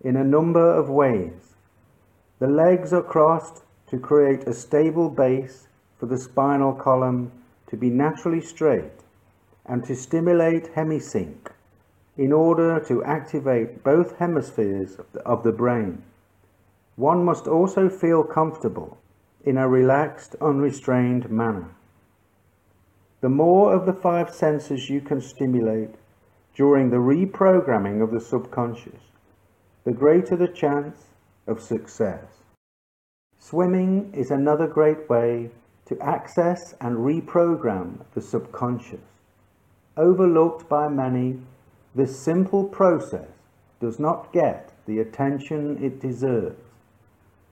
in 0.02 0.18
a 0.18 0.24
number 0.24 0.74
of 0.74 0.90
ways. 0.90 1.55
The 2.40 2.48
legs 2.48 2.92
are 2.92 3.02
crossed 3.02 3.64
to 3.88 3.98
create 3.98 4.44
a 4.44 4.54
stable 4.54 5.10
base 5.10 5.68
for 5.98 6.06
the 6.06 6.18
spinal 6.18 6.74
column 6.74 7.32
to 7.68 7.78
be 7.78 7.90
naturally 7.90 8.42
straight 8.42 9.04
and 9.66 9.86
to 9.86 9.96
stimulate 9.96 10.76
hemisync 10.76 11.52
in 12.18 12.34
order 12.34 12.80
to 12.88 13.04
activate 13.04 13.84
both 13.84 14.18
hemispheres 14.18 14.98
of 15.26 15.44
the 15.44 15.52
brain. 15.52 16.04
One 16.96 17.24
must 17.24 17.48
also 17.48 17.90
feel 17.90 18.24
comfortable 18.24 18.98
in 19.44 19.58
a 19.58 19.68
relaxed, 19.68 20.36
unrestrained 20.42 21.30
manner. 21.30 21.70
The 23.22 23.30
more 23.30 23.74
of 23.74 23.86
the 23.86 23.94
five 23.94 24.30
senses 24.34 24.90
you 24.90 25.02
can 25.02 25.22
stimulate 25.22 25.96
during 26.54 26.90
the 26.90 26.98
reprogramming 26.98 28.02
of 28.02 28.12
the 28.12 28.22
subconscious, 28.22 29.12
the 29.84 29.92
greater 29.92 30.36
the 30.36 30.48
chance 30.48 31.06
of 31.48 31.62
success. 31.62 32.24
Swimming 33.40 34.12
is 34.14 34.32
another 34.32 34.68
great 34.68 35.10
way 35.10 35.52
to 35.86 36.00
access 36.02 36.74
and 36.82 36.98
reprogram 36.98 38.00
the 38.14 38.22
subconscious. 38.22 39.06
Overlooked 39.98 40.68
by 40.68 40.88
many, 40.88 41.40
this 41.94 42.20
simple 42.20 42.64
process 42.64 43.30
does 43.80 44.00
not 44.00 44.34
get 44.34 44.74
the 44.88 45.00
attention 45.00 45.84
it 45.84 46.02
deserves. 46.02 46.60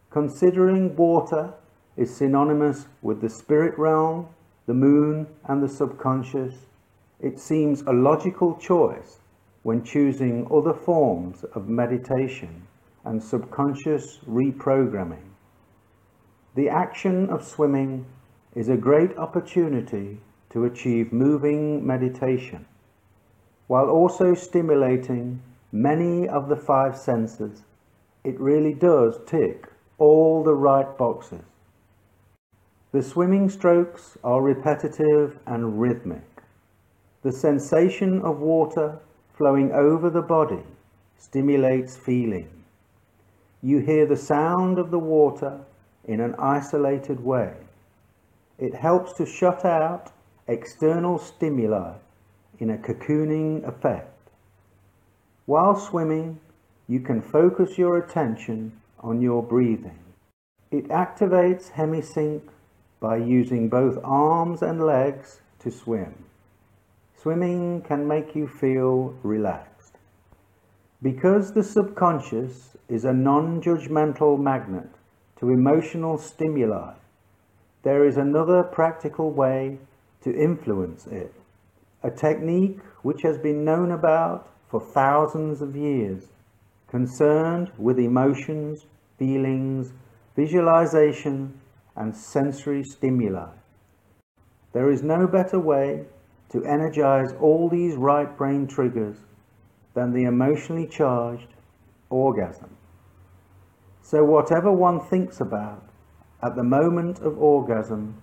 Considering 0.10 0.96
water 0.96 1.54
is 1.96 2.16
synonymous 2.16 2.88
with 3.02 3.22
the 3.22 3.30
spirit 3.30 3.78
realm, 3.78 4.28
the 4.66 4.74
moon, 4.74 5.28
and 5.46 5.62
the 5.62 5.70
subconscious, 5.70 6.56
it 7.20 7.40
seems 7.40 7.82
a 7.82 7.94
logical 7.94 8.56
choice 8.58 9.20
when 9.62 9.84
choosing 9.84 10.48
other 10.52 10.74
forms 10.74 11.44
of 11.56 11.70
meditation 11.70 12.68
and 13.06 13.22
subconscious 13.22 14.20
reprogramming. 14.28 15.24
The 16.56 16.70
action 16.70 17.30
of 17.30 17.44
swimming 17.44 18.06
is 18.56 18.70
a 18.70 18.78
great 18.78 19.18
opportunity 19.18 20.20
to 20.52 20.66
achieve 20.66 21.12
moving 21.12 21.86
meditation, 21.86 22.66
while 23.68 23.90
also 23.90 24.34
stimulating 24.34 25.42
many 25.72 26.28
of 26.28 26.48
the 26.48 26.56
five 26.56 26.96
senses. 26.96 27.64
It 28.24 28.40
really 28.40 28.74
does 28.74 29.20
tick 29.26 29.68
all 29.98 30.44
the 30.44 30.54
right 30.54 30.98
boxes. 30.98 31.42
The 32.92 33.02
swimming 33.02 33.50
strokes 33.50 34.18
are 34.24 34.42
repetitive 34.42 35.40
and 35.48 35.82
rhythmic. 35.82 36.44
The 37.24 37.32
sensation 37.32 38.22
of 38.22 38.40
water 38.40 39.00
flowing 39.34 39.72
over 39.72 40.12
the 40.12 40.22
body 40.22 40.64
stimulates 41.18 41.98
feeling. 41.98 42.63
You 43.66 43.80
hear 43.80 44.06
the 44.06 44.18
sound 44.18 44.78
of 44.78 44.92
the 44.92 45.00
water 45.00 45.62
in 46.04 46.20
an 46.20 46.36
isolated 46.38 47.24
way. 47.24 47.54
It 48.60 48.76
helps 48.76 49.14
to 49.14 49.26
shut 49.26 49.64
out 49.64 50.12
external 50.48 51.18
stimuli 51.18 51.94
in 52.60 52.70
a 52.70 52.78
cocooning 52.78 53.66
effect. 53.66 54.30
While 55.46 55.80
swimming, 55.80 56.42
you 56.90 57.00
can 57.00 57.22
focus 57.22 57.78
your 57.78 57.98
attention 57.98 58.74
on 59.00 59.22
your 59.22 59.42
breathing. 59.42 60.00
It 60.70 60.90
activates 60.90 61.72
hemisync 61.72 62.42
by 63.00 63.18
using 63.18 63.70
both 63.70 63.98
arms 64.04 64.62
and 64.62 64.86
legs 64.86 65.40
to 65.60 65.72
swim. 65.72 66.26
Swimming 67.16 67.82
can 67.82 68.08
make 68.08 68.36
you 68.36 68.48
feel 68.48 69.16
relaxed. 69.24 69.73
Because 71.04 71.52
the 71.52 71.64
subconscious 71.64 72.78
is 72.88 73.04
a 73.04 73.12
non-judgmental 73.12 74.40
magnet 74.40 74.88
to 75.38 75.50
emotional 75.50 76.18
stimuli, 76.18 76.94
there 77.84 78.06
is 78.08 78.16
another 78.16 78.64
practical 78.64 79.30
way 79.30 79.80
to 80.22 80.34
influence 80.34 81.06
it, 81.08 81.34
a 82.04 82.10
technique 82.10 82.80
which 83.02 83.22
has 83.24 83.38
been 83.38 83.66
known 83.66 83.92
about 83.92 84.50
for 84.70 84.80
thousands 84.80 85.62
of 85.62 85.76
years, 85.76 86.28
concerned 86.88 87.70
with 87.78 88.00
emotions, 88.00 88.86
feelings, 89.20 89.92
visualization, 90.38 91.60
and 91.98 92.16
sensory 92.16 92.82
stimuli. 92.82 93.50
There 94.72 94.90
is 94.90 95.04
no 95.04 95.28
better 95.28 95.60
way 95.60 96.06
to 96.52 96.64
energize 96.64 97.34
all 97.42 97.68
these 97.68 97.98
right 97.98 98.38
brain 98.38 98.68
triggers 98.68 99.18
than 99.94 100.14
the 100.14 100.24
emotionally 100.24 100.88
charged 100.88 101.48
orgasm. 102.10 102.70
So, 104.02 104.24
whatever 104.24 104.72
one 104.72 105.00
thinks 105.00 105.40
about 105.40 105.84
at 106.42 106.56
the 106.56 106.64
moment 106.64 107.20
of 107.20 107.38
orgasm, 107.38 108.16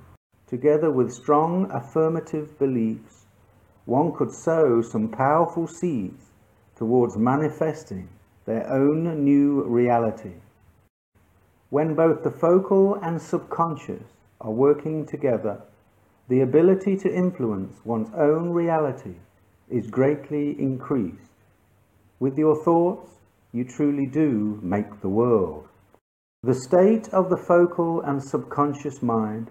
together 0.46 0.90
with 0.90 1.12
strong 1.12 1.70
affirmative 1.70 2.58
beliefs, 2.58 3.26
one 3.86 4.12
could 4.12 4.30
sow 4.30 4.82
some 4.82 5.08
powerful 5.08 5.66
seeds 5.66 6.26
towards 6.76 7.16
manifesting 7.16 8.08
their 8.44 8.70
own 8.70 9.24
new 9.24 9.62
reality. 9.64 10.34
When 11.70 11.94
both 11.94 12.24
the 12.24 12.30
focal 12.30 12.96
and 12.96 13.22
subconscious 13.22 14.02
are 14.40 14.50
working 14.50 15.06
together, 15.06 15.62
the 16.28 16.40
ability 16.40 16.96
to 16.98 17.12
influence 17.12 17.80
one's 17.84 18.12
own 18.14 18.50
reality 18.50 19.14
is 19.68 19.90
greatly 19.90 20.60
increased. 20.60 21.29
With 22.20 22.36
your 22.36 22.54
thoughts, 22.54 23.18
you 23.50 23.64
truly 23.64 24.04
do 24.04 24.60
make 24.62 25.00
the 25.00 25.08
world. 25.08 25.68
The 26.42 26.52
state 26.54 27.08
of 27.14 27.30
the 27.30 27.38
focal 27.38 28.02
and 28.02 28.22
subconscious 28.22 29.02
mind 29.02 29.50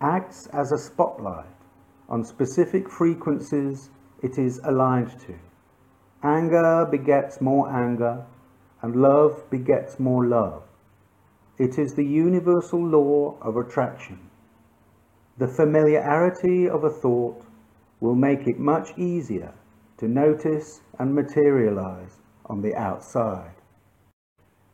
acts 0.00 0.48
as 0.52 0.72
a 0.72 0.78
spotlight 0.78 1.46
on 2.08 2.24
specific 2.24 2.90
frequencies 2.90 3.90
it 4.24 4.38
is 4.38 4.60
aligned 4.64 5.20
to. 5.20 5.38
Anger 6.24 6.84
begets 6.90 7.40
more 7.40 7.70
anger, 7.70 8.26
and 8.82 8.96
love 8.96 9.48
begets 9.48 10.00
more 10.00 10.26
love. 10.26 10.64
It 11.58 11.78
is 11.78 11.94
the 11.94 12.04
universal 12.04 12.84
law 12.84 13.38
of 13.40 13.56
attraction. 13.56 14.18
The 15.38 15.46
familiarity 15.46 16.68
of 16.68 16.82
a 16.82 16.90
thought 16.90 17.44
will 18.00 18.16
make 18.16 18.48
it 18.48 18.58
much 18.58 18.98
easier 18.98 19.54
to 20.00 20.08
notice 20.08 20.80
and 20.98 21.14
materialize 21.14 22.18
on 22.46 22.60
the 22.60 22.74
outside. 22.74 23.54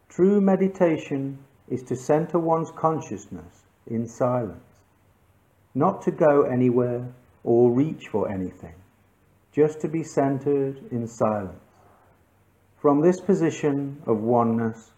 True 0.08 0.40
meditation 0.40 1.38
is 1.68 1.82
to 1.82 1.94
center 1.94 2.38
one's 2.38 2.70
consciousness 2.70 3.64
in 3.86 4.08
silence, 4.08 4.80
not 5.74 6.00
to 6.02 6.10
go 6.10 6.42
anywhere 6.42 7.06
or 7.44 7.70
reach 7.70 8.08
for 8.08 8.30
anything, 8.30 8.74
just 9.52 9.80
to 9.82 9.88
be 9.88 10.02
centered 10.02 10.80
in 10.90 11.06
silence. 11.06 11.60
From 12.78 13.02
this 13.02 13.20
position 13.20 14.00
of 14.06 14.20
oneness, 14.20 14.92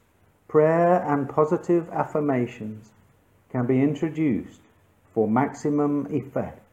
Prayer 0.48 1.04
and 1.06 1.28
positive 1.28 1.90
affirmations 1.90 2.90
can 3.50 3.66
be 3.66 3.82
introduced 3.82 4.62
for 5.12 5.28
maximum 5.28 6.06
effect. 6.10 6.64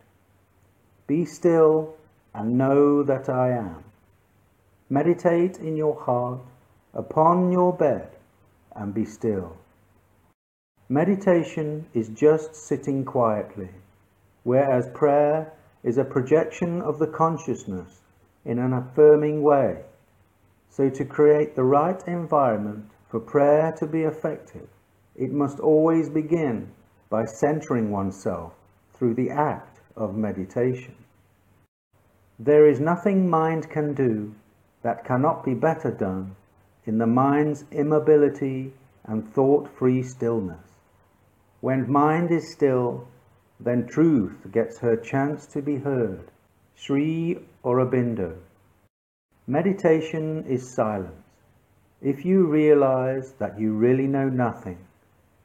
Be 1.07 1.25
still 1.25 1.93
and 2.35 2.57
know 2.57 3.01
that 3.01 3.29
I 3.29 3.51
am. 3.51 3.83
Meditate 4.89 5.57
in 5.57 5.77
your 5.77 5.99
heart 6.01 6.41
upon 6.93 7.51
your 7.51 7.73
bed 7.73 8.09
and 8.75 8.93
be 8.93 9.05
still. 9.05 9.57
Meditation 10.89 11.87
is 11.93 12.09
just 12.09 12.55
sitting 12.55 13.05
quietly, 13.05 13.69
whereas 14.43 14.87
prayer 14.93 15.51
is 15.81 15.97
a 15.97 16.03
projection 16.03 16.81
of 16.81 16.99
the 16.99 17.07
consciousness 17.07 18.01
in 18.43 18.59
an 18.59 18.73
affirming 18.73 19.41
way. 19.41 19.81
So, 20.69 20.89
to 20.89 21.05
create 21.05 21.55
the 21.55 21.63
right 21.63 22.05
environment 22.05 22.91
for 23.09 23.19
prayer 23.19 23.71
to 23.79 23.87
be 23.87 24.01
effective, 24.01 24.67
it 25.15 25.31
must 25.31 25.59
always 25.59 26.09
begin 26.09 26.69
by 27.09 27.23
centering 27.23 27.91
oneself 27.91 28.53
through 28.93 29.13
the 29.13 29.29
act 29.29 29.79
of 29.95 30.17
meditation. 30.17 30.95
There 32.37 32.67
is 32.67 32.79
nothing 32.81 33.29
mind 33.29 33.69
can 33.69 33.93
do 33.93 34.35
that 34.81 35.05
cannot 35.05 35.45
be 35.45 35.53
better 35.53 35.89
done 35.89 36.35
in 36.85 36.97
the 36.97 37.07
mind's 37.07 37.63
immobility 37.71 38.73
and 39.05 39.27
thought 39.33 39.69
free 39.69 40.03
stillness. 40.03 40.67
When 41.61 41.91
mind 41.91 42.31
is 42.31 42.51
still, 42.51 43.07
then 43.59 43.87
truth 43.87 44.51
gets 44.51 44.79
her 44.79 44.97
chance 44.97 45.47
to 45.47 45.61
be 45.61 45.77
heard. 45.77 46.29
Sri 46.75 47.39
Aurobindo. 47.63 48.35
Meditation 49.47 50.43
is 50.45 50.75
silence. 50.75 51.23
If 52.01 52.25
you 52.25 52.47
realize 52.47 53.31
that 53.39 53.57
you 53.57 53.73
really 53.73 54.07
know 54.07 54.27
nothing, 54.27 54.77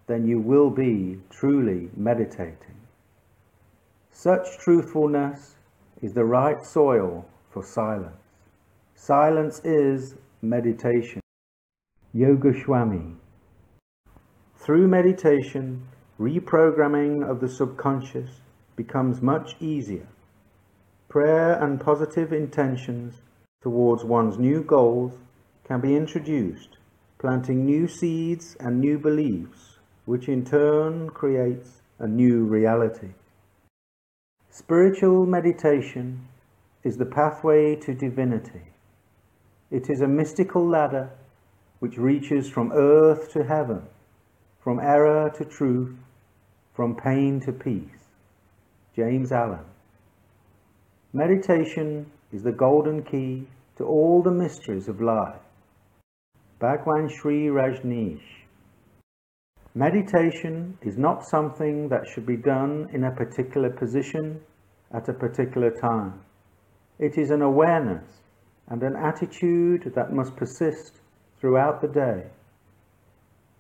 then 0.09 0.27
you 0.27 0.41
will 0.41 0.71
be 0.71 1.21
truly 1.31 1.91
meditating. 1.97 2.81
Such 4.11 4.59
truthfulness 4.59 5.55
is 6.03 6.15
the 6.15 6.25
right 6.25 6.65
soil 6.65 7.27
for 7.51 7.63
silence. 7.63 8.17
Silence 8.95 9.61
is 9.65 10.15
meditation. 10.43 11.21
Yogaswami. 12.15 13.17
Through 14.57 14.89
meditation, 14.89 15.87
reprogramming 16.19 17.29
of 17.29 17.41
the 17.41 17.49
subconscious 17.49 18.41
becomes 18.77 19.23
much 19.23 19.57
easier. 19.61 20.07
Prayer 21.09 21.63
and 21.63 21.81
positive 21.81 22.33
intentions 22.33 23.21
towards 23.63 24.05
one's 24.05 24.39
new 24.39 24.63
goals 24.63 25.19
can 25.65 25.81
be 25.81 25.97
introduced, 25.97 26.79
planting 27.19 27.65
new 27.65 27.87
seeds 27.87 28.57
and 28.59 28.81
new 28.81 28.99
beliefs, 28.99 29.79
which 30.05 30.29
in 30.29 30.45
turn 30.45 31.11
creates 31.11 31.83
a 31.99 32.07
new 32.07 32.45
reality. 32.45 33.11
Spiritual 34.53 35.27
meditation 35.27 36.27
is 36.83 36.97
the 36.97 37.07
pathway 37.07 37.77
to 37.77 37.95
divinity. 37.95 38.63
It 39.71 39.89
is 39.89 40.01
a 40.01 40.09
mystical 40.09 40.67
ladder 40.67 41.11
which 41.79 41.97
reaches 41.97 42.51
from 42.51 42.73
earth 42.73 43.33
to 43.33 43.45
heaven, 43.45 43.83
from 44.59 44.81
error 44.81 45.31
to 45.37 45.45
truth, 45.45 45.95
from 46.75 46.97
pain 46.97 47.39
to 47.43 47.53
peace. 47.53 48.09
James 48.97 49.31
Allen. 49.31 49.65
Meditation 51.13 52.11
is 52.33 52.43
the 52.43 52.53
golden 52.53 53.05
key 53.05 53.47
to 53.77 53.85
all 53.85 54.21
the 54.21 54.33
mysteries 54.33 54.89
of 54.89 55.01
life. 55.01 55.41
Bhagwan 56.59 57.09
Sri 57.09 57.47
Rajneesh. 57.47 58.40
Meditation 59.75 60.77
is 60.83 60.99
not 60.99 61.25
something 61.25 61.89
that 61.91 62.09
should 62.09 62.27
be 62.27 62.37
done 62.37 62.89
in 62.93 63.05
a 63.05 63.11
particular 63.13 63.71
position 63.71 64.41
at 64.93 65.09
a 65.09 65.13
particular 65.13 65.71
time. 65.71 66.21
It 66.99 67.17
is 67.17 67.31
an 67.31 67.41
awareness 67.41 68.05
and 68.67 68.83
an 68.83 68.97
attitude 68.97 69.93
that 69.95 70.13
must 70.13 70.35
persist 70.35 70.95
throughout 71.39 71.81
the 71.81 71.89
day. 71.89 72.25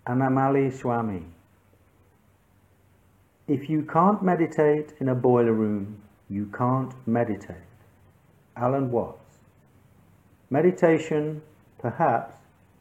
Annamalai 0.09 0.73
Swami. 0.73 1.27
If 3.47 3.71
you 3.71 3.83
can't 3.83 4.23
meditate 4.23 4.95
in 4.99 5.09
a 5.09 5.15
boiler 5.15 5.53
room, 5.53 6.03
you 6.29 6.51
can't 6.57 6.93
meditate. 7.07 7.57
Alan 8.57 8.91
Watts. 8.91 9.39
Meditation, 10.51 11.43
perhaps, 11.79 12.35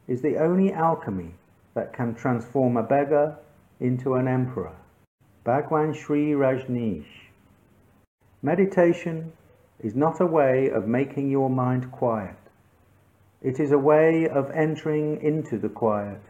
is 0.08 0.24
the 0.24 0.38
only 0.38 0.74
alchemy 0.74 1.36
that 1.74 1.94
can 1.94 2.16
transform 2.16 2.78
a 2.78 2.84
beggar 2.84 3.38
into 3.80 4.16
an 4.16 4.28
emperor. 4.28 4.76
Bhagwan 5.44 5.94
Sri 5.94 6.32
Rajneesh. 6.32 7.30
Meditation 8.42 9.32
is 9.80 9.96
not 9.96 10.20
a 10.20 10.26
way 10.26 10.70
of 10.70 10.88
making 10.88 11.30
your 11.30 11.50
mind 11.50 11.92
quiet. 11.92 12.36
It 13.42 13.60
is 13.60 13.72
a 13.72 13.78
way 13.78 14.28
of 14.28 14.52
entering 14.52 15.22
into 15.22 15.58
the 15.58 15.70
quiet 15.70 16.22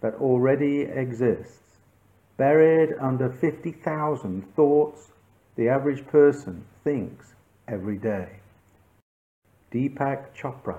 that 0.00 0.14
already 0.14 0.82
exists, 0.82 1.78
buried 2.36 2.94
under 3.00 3.30
50,000 3.30 4.54
thoughts 4.54 5.10
the 5.56 5.68
average 5.68 6.06
person 6.06 6.64
thinks 6.84 7.34
every 7.66 7.96
day. 7.96 8.40
Deepak 9.72 10.34
Chopra 10.36 10.78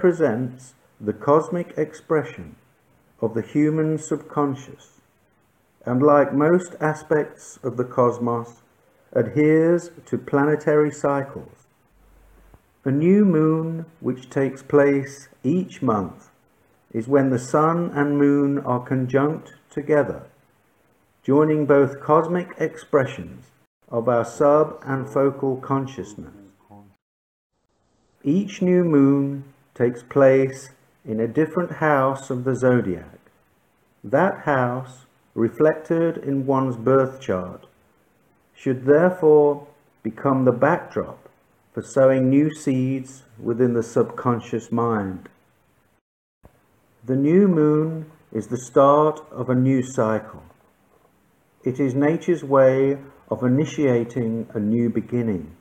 represents 0.00 0.72
the 0.98 1.12
cosmic 1.12 1.76
expression 1.76 2.56
of 3.20 3.34
the 3.34 3.42
human 3.42 3.98
subconscious, 3.98 5.02
and 5.84 6.02
like 6.02 6.32
most 6.32 6.74
aspects 6.80 7.58
of 7.62 7.76
the 7.76 7.84
cosmos, 7.84 8.62
adheres 9.12 9.90
to 10.06 10.16
planetary 10.16 10.90
cycles. 10.90 11.66
A 12.86 12.90
new 12.90 13.26
moon, 13.26 13.84
which 14.00 14.30
takes 14.30 14.62
place 14.62 15.28
each 15.44 15.82
month, 15.82 16.30
is 16.94 17.06
when 17.06 17.28
the 17.28 17.38
sun 17.38 17.90
and 17.94 18.16
moon 18.16 18.58
are 18.60 18.80
conjunct 18.80 19.52
together, 19.68 20.22
joining 21.22 21.66
both 21.66 22.00
cosmic 22.00 22.48
expressions 22.58 23.44
of 23.90 24.08
our 24.08 24.24
sub 24.24 24.80
and 24.82 25.10
focal 25.10 25.58
consciousness. 25.58 26.32
Each 28.24 28.62
new 28.62 28.82
moon 28.82 29.44
takes 29.80 30.02
place 30.02 30.70
in 31.06 31.18
a 31.20 31.26
different 31.26 31.76
house 31.76 32.28
of 32.28 32.44
the 32.44 32.54
zodiac. 32.54 33.18
That 34.04 34.40
house, 34.40 35.06
reflected 35.34 36.18
in 36.18 36.44
one's 36.44 36.76
birth 36.76 37.18
chart, 37.18 37.66
should 38.54 38.84
therefore 38.84 39.66
become 40.02 40.44
the 40.44 40.52
backdrop 40.52 41.30
for 41.72 41.82
sowing 41.82 42.28
new 42.28 42.52
seeds 42.54 43.22
within 43.38 43.72
the 43.72 43.82
subconscious 43.82 44.70
mind. 44.70 45.30
The 47.06 47.16
new 47.16 47.48
moon 47.48 48.10
is 48.32 48.48
the 48.48 48.58
start 48.58 49.20
of 49.30 49.48
a 49.48 49.54
new 49.54 49.82
cycle. 49.82 50.42
It 51.64 51.80
is 51.80 51.94
nature's 51.94 52.44
way 52.44 52.98
of 53.30 53.42
initiating 53.42 54.48
a 54.52 54.58
new 54.60 54.90
beginning, 54.90 55.56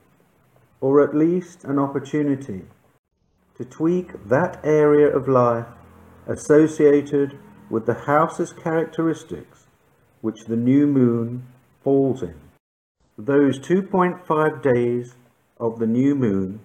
or 0.81 1.01
at 1.01 1.15
least 1.15 1.63
an 1.63 1.79
opportunity 1.79 2.63
to 3.59 3.65
tweak 3.65 4.11
that 4.25 4.57
area 4.63 5.13
of 5.13 5.27
life 5.27 5.65
associated 6.25 7.37
with 7.69 7.85
the 7.85 8.05
house's 8.05 8.53
characteristics 8.53 9.67
which 10.21 10.45
the 10.45 10.55
new 10.55 10.87
moon 10.87 11.45
falls 11.83 12.23
in. 12.23 12.39
Those 13.17 13.59
2.5 13.59 14.63
days 14.63 15.15
of 15.59 15.77
the 15.77 15.87
new 15.87 16.15
moon 16.15 16.61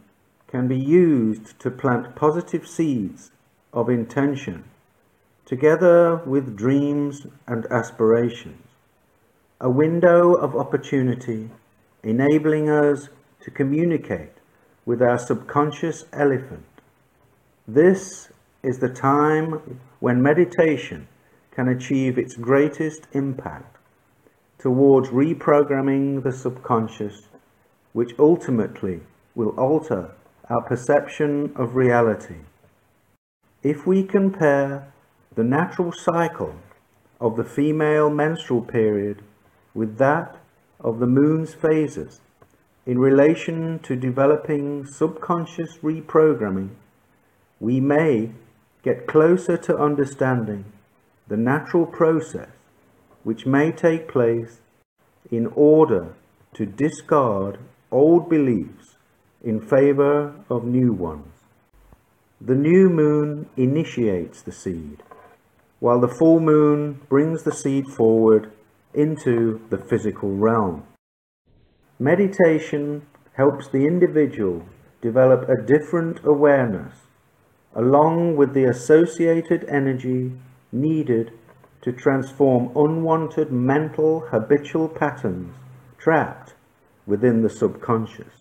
can 0.46 0.68
be 0.68 0.78
used 0.78 1.58
to 1.58 1.68
plant 1.68 2.14
positive 2.14 2.64
seeds 2.64 3.32
of 3.72 3.90
intention, 3.90 4.62
together 5.44 6.22
with 6.24 6.56
dreams 6.56 7.26
and 7.48 7.66
aspirations, 7.72 8.68
a 9.60 9.68
window 9.68 10.34
of 10.34 10.54
opportunity 10.54 11.50
enabling 12.04 12.70
us 12.70 13.08
to 13.40 13.50
communicate 13.50 14.34
with 14.86 15.02
our 15.02 15.18
subconscious 15.18 16.04
elephant. 16.12 16.64
This 17.66 18.30
is 18.62 18.78
the 18.78 18.90
time 18.90 19.80
when 19.98 20.22
meditation 20.22 21.08
can 21.50 21.66
achieve 21.66 22.18
its 22.18 22.36
greatest 22.36 23.06
impact 23.12 23.78
towards 24.58 25.08
reprogramming 25.08 26.22
the 26.22 26.32
subconscious, 26.32 27.22
which 27.94 28.18
ultimately 28.18 29.00
will 29.34 29.58
alter 29.58 30.10
our 30.50 30.60
perception 30.60 31.54
of 31.56 31.74
reality. 31.74 32.36
If 33.62 33.86
we 33.86 34.02
compare 34.02 34.92
the 35.34 35.44
natural 35.44 35.90
cycle 35.90 36.56
of 37.18 37.36
the 37.36 37.44
female 37.44 38.10
menstrual 38.10 38.60
period 38.60 39.22
with 39.72 39.96
that 39.96 40.36
of 40.80 40.98
the 40.98 41.06
moon's 41.06 41.54
phases 41.54 42.20
in 42.84 42.98
relation 42.98 43.78
to 43.78 43.96
developing 43.96 44.84
subconscious 44.84 45.78
reprogramming, 45.78 46.68
we 47.64 47.80
may 47.80 48.30
get 48.82 49.06
closer 49.06 49.56
to 49.56 49.74
understanding 49.78 50.66
the 51.28 51.36
natural 51.36 51.86
process 51.86 52.50
which 53.22 53.46
may 53.46 53.72
take 53.72 54.06
place 54.06 54.60
in 55.30 55.46
order 55.56 56.14
to 56.52 56.66
discard 56.66 57.58
old 57.90 58.28
beliefs 58.28 58.96
in 59.42 59.58
favor 59.58 60.34
of 60.50 60.62
new 60.64 60.92
ones. 60.92 61.32
The 62.38 62.54
new 62.54 62.90
moon 62.90 63.48
initiates 63.56 64.42
the 64.42 64.52
seed, 64.52 65.02
while 65.80 66.00
the 66.00 66.14
full 66.18 66.40
moon 66.40 67.00
brings 67.08 67.44
the 67.44 67.58
seed 67.62 67.86
forward 67.86 68.52
into 68.92 69.62
the 69.70 69.78
physical 69.78 70.36
realm. 70.36 70.84
Meditation 71.98 73.06
helps 73.38 73.68
the 73.68 73.86
individual 73.86 74.66
develop 75.00 75.48
a 75.48 75.62
different 75.62 76.20
awareness, 76.24 77.03
along 77.74 78.36
with 78.36 78.54
the 78.54 78.64
associated 78.64 79.64
energy 79.68 80.32
needed 80.72 81.32
to 81.82 81.92
transform 81.92 82.70
unwanted 82.76 83.50
mental 83.52 84.20
habitual 84.30 84.88
patterns 84.88 85.54
trapped 85.98 86.54
within 87.06 87.42
the 87.42 87.50
subconscious. 87.50 88.32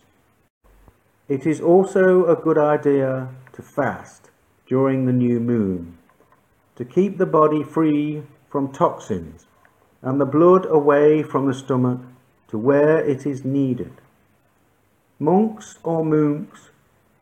It 1.27 1.45
is 1.45 1.59
also 1.59 2.25
a 2.25 2.35
good 2.35 2.57
idea 2.57 3.29
to 3.53 3.61
fast 3.61 4.29
during 4.67 5.05
the 5.05 5.13
new 5.13 5.39
moon 5.39 5.97
to 6.75 6.85
keep 6.85 7.17
the 7.17 7.25
body 7.25 7.63
free 7.63 8.23
from 8.49 8.71
toxins 8.71 9.45
and 10.01 10.19
the 10.19 10.25
blood 10.25 10.65
away 10.69 11.23
from 11.23 11.47
the 11.47 11.53
stomach 11.53 11.99
to 12.49 12.57
where 12.57 12.99
it 12.99 13.25
is 13.25 13.43
needed. 13.43 13.93
Monks 15.19 15.77
or 15.83 16.03
moons 16.03 16.69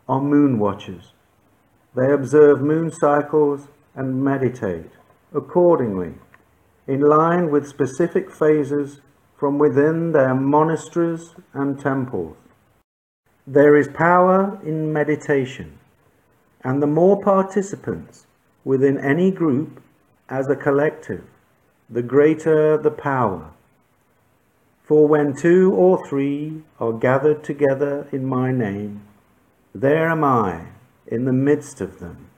are 0.08 0.22
moon 0.22 0.60
watchers. 0.60 1.14
They 1.96 2.12
observe 2.12 2.62
moon 2.62 2.92
cycles 2.92 3.68
and 3.96 4.24
meditate 4.24 4.92
accordingly, 5.34 6.14
in 6.88 7.02
line 7.02 7.52
with 7.52 7.68
specific 7.68 8.32
phases 8.32 9.02
from 9.38 9.58
within 9.58 10.12
their 10.12 10.36
monasteries 10.36 11.36
and 11.54 11.80
temples. 11.80 12.36
There 13.48 13.76
is 13.76 13.88
power 13.88 14.60
in 14.64 14.94
meditation 14.94 15.80
and 16.64 16.82
the 16.82 16.88
more 16.88 17.22
participants 17.22 18.28
within 18.64 18.98
any 19.00 19.32
group 19.32 19.82
as 20.30 20.50
a 20.50 20.56
collective, 20.56 21.24
the 21.90 22.04
greater 22.04 22.78
the 22.78 22.92
power. 22.92 23.52
For 24.84 25.08
when 25.08 25.36
two 25.36 25.74
or 25.74 26.06
three 26.08 26.64
are 26.80 26.94
gathered 26.94 27.44
together 27.44 28.08
in 28.12 28.26
my 28.26 28.52
name, 28.52 29.02
there 29.74 30.10
am 30.10 30.24
I 30.24 30.68
in 31.12 31.26
the 31.26 31.34
midst 31.34 31.82
of 31.82 32.00
them. 32.00 32.30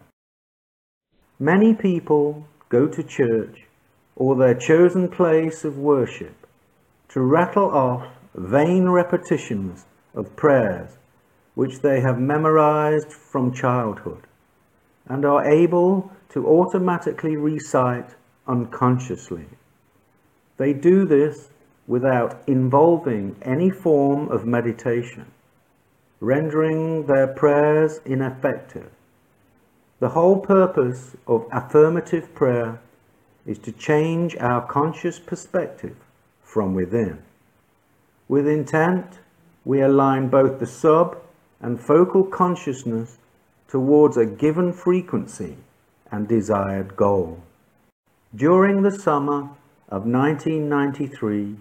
Many 1.40 1.74
people 1.74 2.48
go 2.70 2.88
to 2.88 3.04
church 3.04 3.66
or 4.16 4.36
their 4.36 4.56
chosen 4.56 5.08
place 5.08 5.64
of 5.64 5.78
worship 5.78 6.48
to 7.10 7.22
rattle 7.22 7.70
off 7.70 8.08
vain 8.36 8.90
repetitions 8.90 9.86
of 10.16 10.36
prayers 10.36 10.98
which 11.56 11.80
they 11.80 12.02
have 12.02 12.20
memorized 12.20 13.14
from 13.14 13.54
childhood 13.54 14.24
and 15.08 15.24
are 15.24 15.46
able 15.46 16.12
to 16.30 16.48
automatically 16.48 17.38
recite 17.38 18.10
unconsciously. 18.48 19.46
They 20.58 20.74
do 20.74 21.06
this 21.06 21.50
without 21.88 22.42
involving 22.48 23.36
any 23.42 23.70
form 23.70 24.30
of 24.30 24.46
meditation, 24.46 25.26
rendering 26.24 27.06
their 27.06 27.28
prayers 27.28 28.00
ineffective. 28.06 28.90
The 30.00 30.10
whole 30.10 30.40
purpose 30.40 31.18
of 31.28 31.46
affirmative 31.52 32.34
prayer 32.34 32.80
is 33.46 33.60
to 33.60 33.74
change 33.74 34.38
our 34.38 34.66
conscious 34.66 35.20
perspective 35.20 35.98
from 36.42 36.74
within. 36.74 37.22
With 38.30 38.48
intent, 38.48 39.20
we 39.66 39.82
align 39.82 40.30
both 40.30 40.60
the 40.60 40.66
sub 40.66 41.18
and 41.60 41.80
focal 41.80 42.24
consciousness 42.24 43.18
towards 43.68 44.16
a 44.16 44.26
given 44.26 44.72
frequency 44.72 45.58
and 46.10 46.26
desired 46.26 46.96
goal. 46.96 47.44
During 48.34 48.84
the 48.84 48.98
summer 48.98 49.50
of 49.90 50.06
1993, 50.06 51.58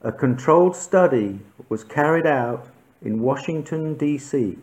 a 0.00 0.12
controlled 0.12 0.76
study 0.76 1.40
was 1.68 1.84
carried 1.84 2.26
out 2.26 2.68
in 3.02 3.20
Washington, 3.22 3.94
D.C., 3.94 4.58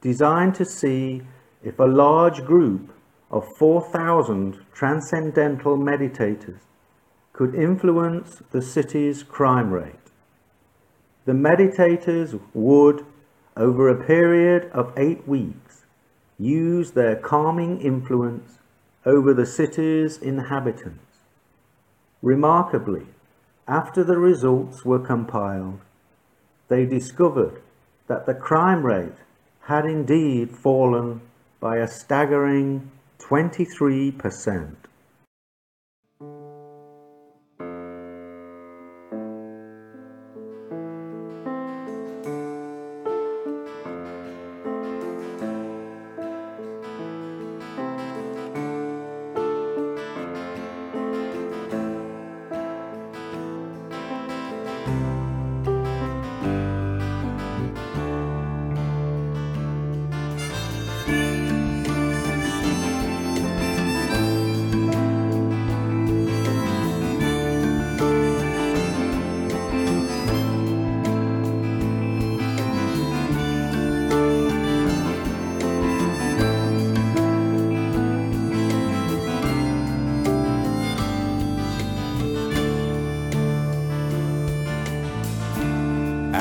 designed 0.00 0.54
to 0.56 0.64
see 0.64 1.22
if 1.62 1.78
a 1.78 1.84
large 1.84 2.44
group 2.44 2.92
of 3.30 3.44
4,000 3.56 4.58
transcendental 4.72 5.76
meditators 5.76 6.60
could 7.32 7.54
influence 7.54 8.42
the 8.50 8.62
city's 8.62 9.22
crime 9.22 9.70
rate. 9.70 9.94
The 11.24 11.32
meditators 11.32 12.40
would 12.54 13.04
over 13.58 13.88
a 13.88 14.06
period 14.06 14.70
of 14.72 14.92
eight 14.96 15.26
weeks, 15.26 15.84
use 16.38 16.92
their 16.92 17.16
calming 17.16 17.80
influence 17.80 18.58
over 19.04 19.34
the 19.34 19.44
city's 19.44 20.16
inhabitants. 20.18 21.18
Remarkably, 22.22 23.06
after 23.66 24.04
the 24.04 24.16
results 24.16 24.84
were 24.84 25.00
compiled, 25.00 25.80
they 26.68 26.84
discovered 26.84 27.60
that 28.06 28.26
the 28.26 28.34
crime 28.34 28.84
rate 28.84 29.12
had 29.62 29.84
indeed 29.84 30.50
fallen 30.50 31.20
by 31.60 31.76
a 31.76 31.88
staggering 31.88 32.90
23%. 33.18 34.74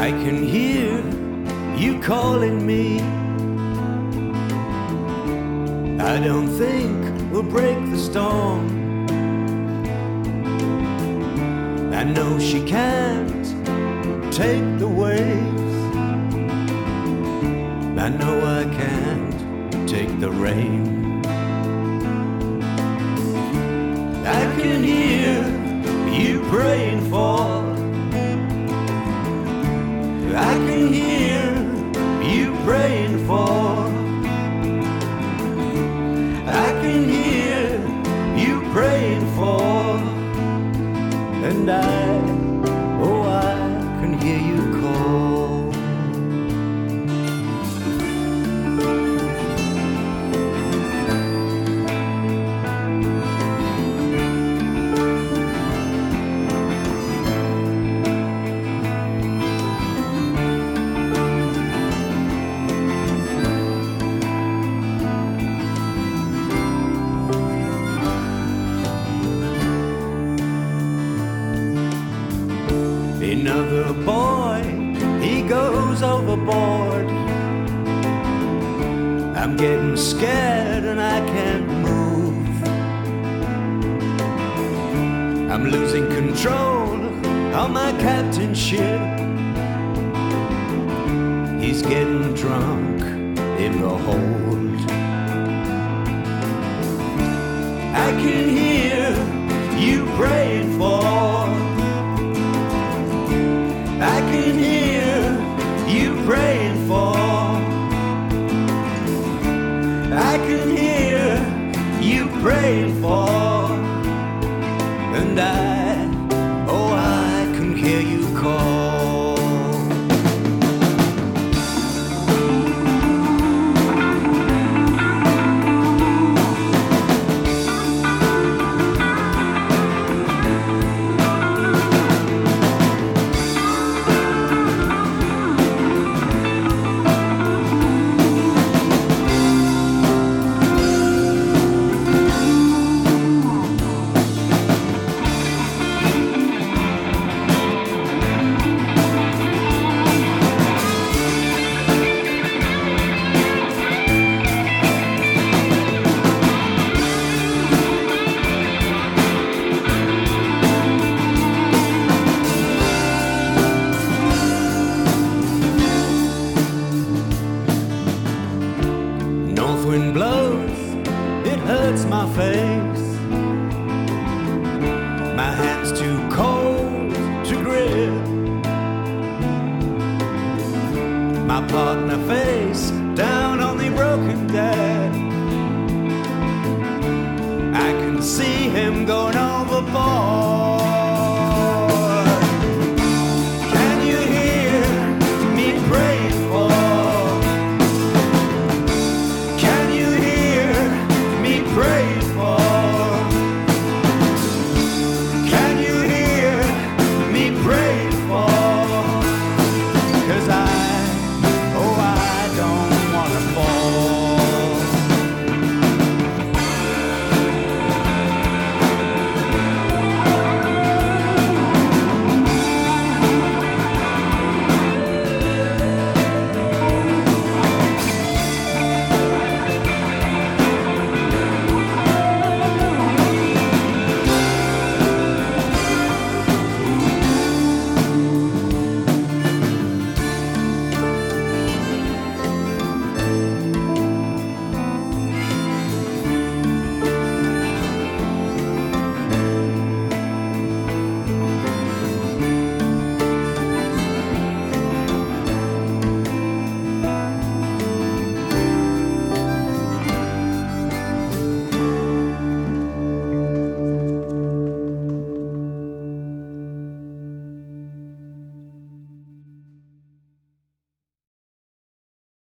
I 0.08 0.12
can 0.12 0.37